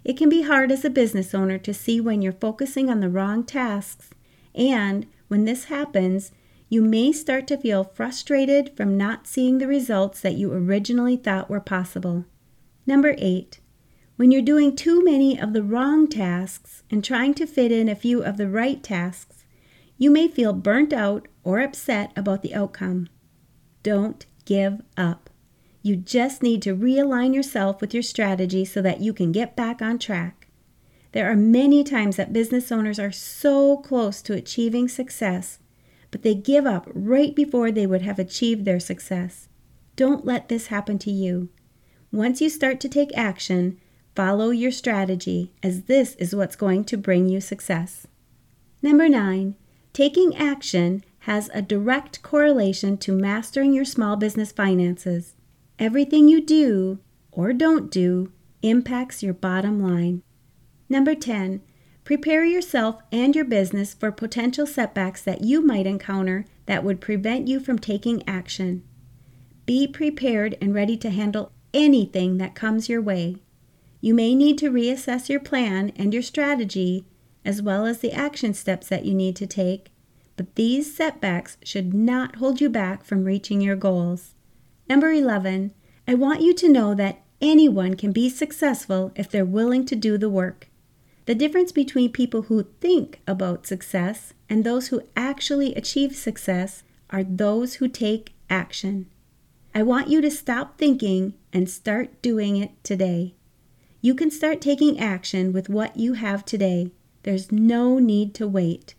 It 0.03 0.17
can 0.17 0.29
be 0.29 0.41
hard 0.41 0.71
as 0.71 0.83
a 0.83 0.89
business 0.89 1.33
owner 1.33 1.57
to 1.59 1.73
see 1.73 2.01
when 2.01 2.21
you're 2.21 2.33
focusing 2.33 2.89
on 2.89 2.99
the 2.99 3.09
wrong 3.09 3.43
tasks, 3.43 4.09
and 4.53 5.07
when 5.27 5.45
this 5.45 5.65
happens, 5.65 6.31
you 6.69 6.81
may 6.81 7.11
start 7.11 7.47
to 7.47 7.57
feel 7.57 7.83
frustrated 7.83 8.75
from 8.75 8.97
not 8.97 9.27
seeing 9.27 9.57
the 9.57 9.67
results 9.67 10.21
that 10.21 10.35
you 10.35 10.51
originally 10.51 11.15
thought 11.15 11.49
were 11.49 11.59
possible. 11.59 12.25
Number 12.85 13.15
eight, 13.17 13.59
when 14.15 14.31
you're 14.31 14.41
doing 14.41 14.75
too 14.75 15.03
many 15.03 15.39
of 15.39 15.53
the 15.53 15.63
wrong 15.63 16.07
tasks 16.07 16.83
and 16.91 17.03
trying 17.03 17.33
to 17.35 17.47
fit 17.47 17.71
in 17.71 17.89
a 17.89 17.95
few 17.95 18.23
of 18.23 18.37
the 18.37 18.49
right 18.49 18.81
tasks, 18.83 19.45
you 19.97 20.11
may 20.11 20.27
feel 20.27 20.53
burnt 20.53 20.91
out 20.91 21.27
or 21.43 21.59
upset 21.59 22.11
about 22.15 22.41
the 22.41 22.53
outcome. 22.53 23.07
Don't 23.83 24.25
give 24.45 24.81
up. 24.97 25.29
You 25.85 25.97
just 25.97 26.41
need 26.41 26.61
to 26.61 26.77
realign 26.77 27.35
yourself 27.35 27.81
with 27.81 27.93
your 27.93 28.03
strategy 28.03 28.63
so 28.63 28.81
that 28.81 29.01
you 29.01 29.11
can 29.11 29.33
get 29.33 29.53
back 29.53 29.81
on 29.81 29.99
track. 29.99 30.47
There 31.11 31.29
are 31.29 31.35
many 31.35 31.83
times 31.83 32.15
that 32.15 32.31
business 32.31 32.71
owners 32.71 32.99
are 32.99 33.11
so 33.11 33.77
close 33.77 34.21
to 34.21 34.33
achieving 34.33 34.87
success, 34.87 35.59
but 36.09 36.21
they 36.21 36.35
give 36.35 36.65
up 36.65 36.89
right 36.93 37.35
before 37.35 37.69
they 37.69 37.85
would 37.85 38.01
have 38.01 38.17
achieved 38.17 38.63
their 38.63 38.79
success. 38.79 39.49
Don't 39.97 40.25
let 40.25 40.47
this 40.47 40.67
happen 40.67 40.97
to 40.99 41.11
you. 41.11 41.49
Once 42.13 42.39
you 42.39 42.49
start 42.49 42.79
to 42.79 42.87
take 42.87 43.11
action, 43.17 43.77
follow 44.15 44.51
your 44.51 44.71
strategy, 44.71 45.51
as 45.61 45.83
this 45.83 46.15
is 46.15 46.33
what's 46.33 46.55
going 46.55 46.85
to 46.85 46.97
bring 46.97 47.27
you 47.27 47.41
success. 47.41 48.07
Number 48.81 49.09
nine, 49.09 49.55
taking 49.91 50.33
action 50.37 51.03
has 51.19 51.49
a 51.53 51.61
direct 51.61 52.23
correlation 52.23 52.97
to 52.99 53.11
mastering 53.11 53.73
your 53.73 53.85
small 53.85 54.15
business 54.15 54.53
finances. 54.53 55.35
Everything 55.83 56.29
you 56.29 56.39
do 56.39 56.99
or 57.29 57.51
don't 57.51 57.91
do 57.91 58.31
impacts 58.61 59.21
your 59.21 59.33
bottom 59.33 59.83
line. 59.83 60.23
Number 60.87 61.13
10, 61.13 61.61
prepare 62.05 62.45
yourself 62.45 63.01
and 63.11 63.35
your 63.35 63.43
business 63.43 63.93
for 63.93 64.09
potential 64.09 64.65
setbacks 64.65 65.21
that 65.23 65.43
you 65.43 65.61
might 65.61 65.85
encounter 65.85 66.45
that 66.67 66.85
would 66.85 67.01
prevent 67.01 67.49
you 67.49 67.59
from 67.59 67.77
taking 67.77 68.23
action. 68.25 68.81
Be 69.65 69.85
prepared 69.85 70.57
and 70.61 70.73
ready 70.73 70.95
to 70.95 71.09
handle 71.09 71.51
anything 71.73 72.37
that 72.37 72.55
comes 72.55 72.87
your 72.87 73.01
way. 73.01 73.43
You 73.99 74.13
may 74.13 74.35
need 74.35 74.57
to 74.59 74.71
reassess 74.71 75.27
your 75.27 75.41
plan 75.41 75.91
and 75.97 76.13
your 76.13 76.23
strategy, 76.23 77.03
as 77.43 77.61
well 77.61 77.85
as 77.85 77.99
the 77.99 78.13
action 78.13 78.53
steps 78.53 78.87
that 78.87 79.03
you 79.03 79.13
need 79.13 79.35
to 79.35 79.45
take, 79.45 79.91
but 80.37 80.55
these 80.55 80.95
setbacks 80.95 81.57
should 81.61 81.93
not 81.93 82.37
hold 82.37 82.61
you 82.61 82.69
back 82.69 83.03
from 83.03 83.25
reaching 83.25 83.59
your 83.59 83.75
goals. 83.75 84.33
Number 84.89 85.11
11, 85.11 85.73
I 86.07 86.13
want 86.13 86.41
you 86.41 86.53
to 86.55 86.69
know 86.69 86.93
that 86.95 87.21
anyone 87.41 87.95
can 87.95 88.11
be 88.11 88.29
successful 88.29 89.11
if 89.15 89.29
they're 89.29 89.45
willing 89.45 89.85
to 89.85 89.95
do 89.95 90.17
the 90.17 90.29
work. 90.29 90.69
The 91.25 91.35
difference 91.35 91.71
between 91.71 92.11
people 92.11 92.43
who 92.43 92.67
think 92.81 93.21
about 93.25 93.65
success 93.65 94.33
and 94.49 94.63
those 94.63 94.89
who 94.89 95.03
actually 95.15 95.73
achieve 95.75 96.15
success 96.15 96.83
are 97.09 97.23
those 97.23 97.75
who 97.75 97.87
take 97.87 98.33
action. 98.49 99.07
I 99.73 99.83
want 99.83 100.09
you 100.09 100.19
to 100.21 100.29
stop 100.29 100.77
thinking 100.77 101.33
and 101.53 101.69
start 101.69 102.21
doing 102.21 102.57
it 102.57 102.71
today. 102.83 103.35
You 104.01 104.13
can 104.13 104.29
start 104.29 104.59
taking 104.59 104.99
action 104.99 105.53
with 105.53 105.69
what 105.69 105.95
you 105.95 106.13
have 106.13 106.43
today. 106.43 106.91
There's 107.23 107.53
no 107.53 107.99
need 107.99 108.33
to 108.35 108.47
wait. 108.47 108.95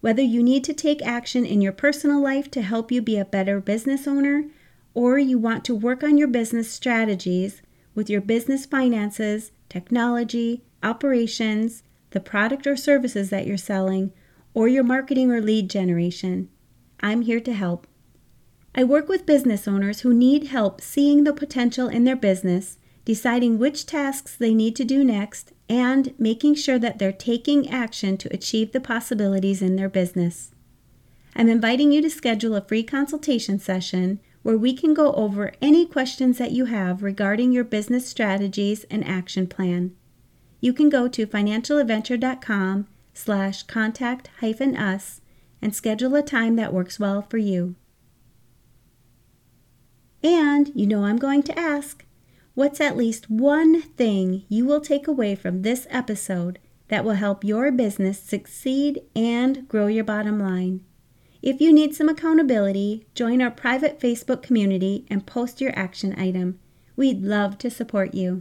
Whether 0.00 0.22
you 0.22 0.42
need 0.42 0.64
to 0.64 0.74
take 0.74 1.00
action 1.06 1.46
in 1.46 1.60
your 1.60 1.72
personal 1.72 2.20
life 2.20 2.50
to 2.50 2.62
help 2.62 2.90
you 2.90 3.00
be 3.00 3.16
a 3.16 3.24
better 3.24 3.60
business 3.60 4.08
owner, 4.08 4.46
or 4.94 5.18
you 5.18 5.38
want 5.38 5.64
to 5.64 5.74
work 5.74 6.02
on 6.02 6.16
your 6.16 6.28
business 6.28 6.70
strategies 6.70 7.60
with 7.94 8.08
your 8.08 8.20
business 8.20 8.64
finances, 8.64 9.52
technology, 9.68 10.62
operations, 10.82 11.82
the 12.10 12.20
product 12.20 12.66
or 12.66 12.76
services 12.76 13.30
that 13.30 13.46
you're 13.46 13.56
selling, 13.56 14.12
or 14.54 14.68
your 14.68 14.84
marketing 14.84 15.30
or 15.30 15.40
lead 15.40 15.68
generation, 15.68 16.48
I'm 17.00 17.22
here 17.22 17.40
to 17.40 17.52
help. 17.52 17.86
I 18.74 18.84
work 18.84 19.08
with 19.08 19.26
business 19.26 19.68
owners 19.68 20.00
who 20.00 20.14
need 20.14 20.48
help 20.48 20.80
seeing 20.80 21.24
the 21.24 21.32
potential 21.32 21.88
in 21.88 22.04
their 22.04 22.16
business, 22.16 22.78
deciding 23.04 23.58
which 23.58 23.86
tasks 23.86 24.36
they 24.36 24.54
need 24.54 24.74
to 24.76 24.84
do 24.84 25.04
next, 25.04 25.52
and 25.68 26.14
making 26.18 26.54
sure 26.54 26.78
that 26.78 26.98
they're 26.98 27.12
taking 27.12 27.68
action 27.68 28.16
to 28.16 28.32
achieve 28.32 28.72
the 28.72 28.80
possibilities 28.80 29.60
in 29.60 29.76
their 29.76 29.88
business. 29.88 30.52
I'm 31.36 31.48
inviting 31.48 31.90
you 31.90 32.00
to 32.02 32.10
schedule 32.10 32.54
a 32.54 32.60
free 32.60 32.82
consultation 32.82 33.58
session 33.58 34.20
where 34.44 34.58
we 34.58 34.74
can 34.74 34.92
go 34.92 35.12
over 35.14 35.52
any 35.62 35.86
questions 35.86 36.36
that 36.36 36.52
you 36.52 36.66
have 36.66 37.02
regarding 37.02 37.50
your 37.50 37.64
business 37.64 38.06
strategies 38.06 38.84
and 38.84 39.02
action 39.04 39.46
plan. 39.46 39.90
You 40.60 40.74
can 40.74 40.90
go 40.90 41.08
to 41.08 41.26
financialadventure.com 41.26 42.86
slash 43.14 43.62
contact 43.62 44.28
hyphen 44.40 44.76
us 44.76 45.22
and 45.62 45.74
schedule 45.74 46.14
a 46.14 46.22
time 46.22 46.56
that 46.56 46.74
works 46.74 47.00
well 47.00 47.22
for 47.22 47.38
you. 47.38 47.74
And 50.22 50.70
you 50.74 50.86
know 50.86 51.04
I'm 51.04 51.16
going 51.16 51.42
to 51.44 51.58
ask, 51.58 52.04
what's 52.52 52.82
at 52.82 52.98
least 52.98 53.30
one 53.30 53.80
thing 53.80 54.44
you 54.50 54.66
will 54.66 54.80
take 54.82 55.08
away 55.08 55.34
from 55.34 55.62
this 55.62 55.86
episode 55.88 56.58
that 56.88 57.02
will 57.02 57.14
help 57.14 57.44
your 57.44 57.72
business 57.72 58.20
succeed 58.20 59.00
and 59.16 59.66
grow 59.68 59.86
your 59.86 60.04
bottom 60.04 60.38
line? 60.38 60.84
If 61.44 61.60
you 61.60 61.74
need 61.74 61.94
some 61.94 62.08
accountability, 62.08 63.04
join 63.14 63.42
our 63.42 63.50
private 63.50 64.00
Facebook 64.00 64.42
community 64.42 65.04
and 65.10 65.26
post 65.26 65.60
your 65.60 65.78
action 65.78 66.18
item. 66.18 66.58
We'd 66.96 67.22
love 67.22 67.58
to 67.58 67.70
support 67.70 68.14
you. 68.14 68.40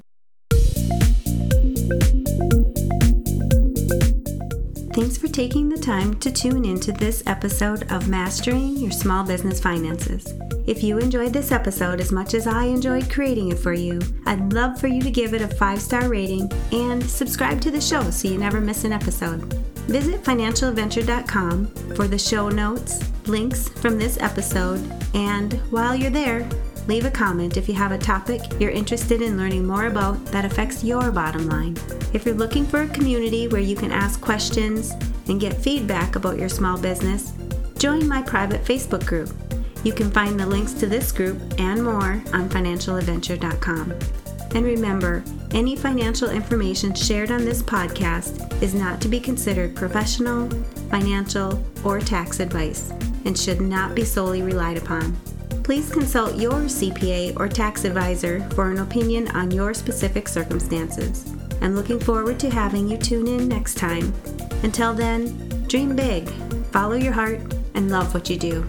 Thanks 4.93 5.17
for 5.17 5.27
taking 5.27 5.67
the 5.67 5.81
time 5.81 6.17
to 6.21 6.31
tune 6.31 6.63
into 6.63 6.93
this 6.93 7.21
episode 7.25 7.91
of 7.91 8.07
Mastering 8.07 8.77
Your 8.77 8.91
Small 8.91 9.25
Business 9.25 9.59
Finances. 9.59 10.33
If 10.65 10.81
you 10.81 10.97
enjoyed 10.97 11.33
this 11.33 11.51
episode 11.51 11.99
as 11.99 12.13
much 12.13 12.33
as 12.33 12.47
I 12.47 12.63
enjoyed 12.63 13.11
creating 13.11 13.51
it 13.51 13.59
for 13.59 13.73
you, 13.73 13.99
I'd 14.25 14.53
love 14.53 14.79
for 14.79 14.87
you 14.87 15.01
to 15.01 15.11
give 15.11 15.33
it 15.33 15.41
a 15.41 15.47
five 15.49 15.81
star 15.81 16.07
rating 16.07 16.49
and 16.71 17.03
subscribe 17.03 17.59
to 17.61 17.71
the 17.71 17.81
show 17.81 18.09
so 18.11 18.29
you 18.29 18.37
never 18.37 18.61
miss 18.61 18.85
an 18.85 18.93
episode. 18.93 19.72
Visit 19.87 20.23
financialadventure.com 20.23 21.67
for 21.95 22.07
the 22.07 22.17
show 22.17 22.49
notes, 22.49 23.11
links 23.27 23.67
from 23.67 23.99
this 23.99 24.17
episode, 24.19 24.79
and 25.13 25.53
while 25.71 25.93
you're 25.93 26.09
there, 26.09 26.47
leave 26.87 27.05
a 27.05 27.11
comment 27.11 27.57
if 27.57 27.67
you 27.67 27.75
have 27.75 27.91
a 27.91 27.97
topic 27.97 28.41
you're 28.59 28.71
interested 28.71 29.21
in 29.21 29.37
learning 29.37 29.65
more 29.65 29.87
about 29.87 30.23
that 30.27 30.45
affects 30.45 30.83
your 30.83 31.11
bottom 31.11 31.47
line. 31.47 31.75
If 32.13 32.25
you're 32.25 32.35
looking 32.35 32.65
for 32.65 32.83
a 32.83 32.87
community 32.89 33.47
where 33.47 33.61
you 33.61 33.75
can 33.75 33.91
ask 33.91 34.21
questions 34.21 34.91
and 35.27 35.39
get 35.39 35.53
feedback 35.53 36.15
about 36.15 36.37
your 36.37 36.49
small 36.49 36.77
business, 36.77 37.33
join 37.77 38.07
my 38.07 38.21
private 38.21 38.63
Facebook 38.63 39.05
group. 39.05 39.31
You 39.83 39.91
can 39.91 40.09
find 40.11 40.39
the 40.39 40.45
links 40.45 40.73
to 40.73 40.87
this 40.87 41.11
group 41.11 41.39
and 41.59 41.83
more 41.83 42.23
on 42.33 42.49
financialadventure.com. 42.49 44.22
And 44.55 44.65
remember, 44.65 45.23
any 45.51 45.75
financial 45.75 46.29
information 46.29 46.93
shared 46.93 47.31
on 47.31 47.43
this 47.43 47.61
podcast 47.61 48.61
is 48.61 48.73
not 48.73 49.01
to 49.01 49.07
be 49.07 49.19
considered 49.19 49.75
professional, 49.75 50.49
financial, 50.89 51.63
or 51.83 51.99
tax 51.99 52.39
advice 52.39 52.91
and 53.25 53.37
should 53.37 53.61
not 53.61 53.95
be 53.95 54.03
solely 54.03 54.41
relied 54.41 54.77
upon. 54.77 55.15
Please 55.63 55.91
consult 55.91 56.35
your 56.35 56.53
CPA 56.53 57.39
or 57.39 57.47
tax 57.47 57.85
advisor 57.85 58.41
for 58.51 58.69
an 58.69 58.79
opinion 58.79 59.29
on 59.29 59.49
your 59.49 59.73
specific 59.73 60.27
circumstances. 60.27 61.33
I'm 61.61 61.75
looking 61.75 61.99
forward 61.99 62.39
to 62.41 62.49
having 62.49 62.87
you 62.89 62.97
tune 62.97 63.27
in 63.27 63.47
next 63.47 63.75
time. 63.75 64.13
Until 64.63 64.93
then, 64.93 65.65
dream 65.67 65.95
big, 65.95 66.29
follow 66.71 66.95
your 66.95 67.13
heart, 67.13 67.39
and 67.75 67.89
love 67.89 68.13
what 68.13 68.29
you 68.29 68.37
do. 68.37 68.67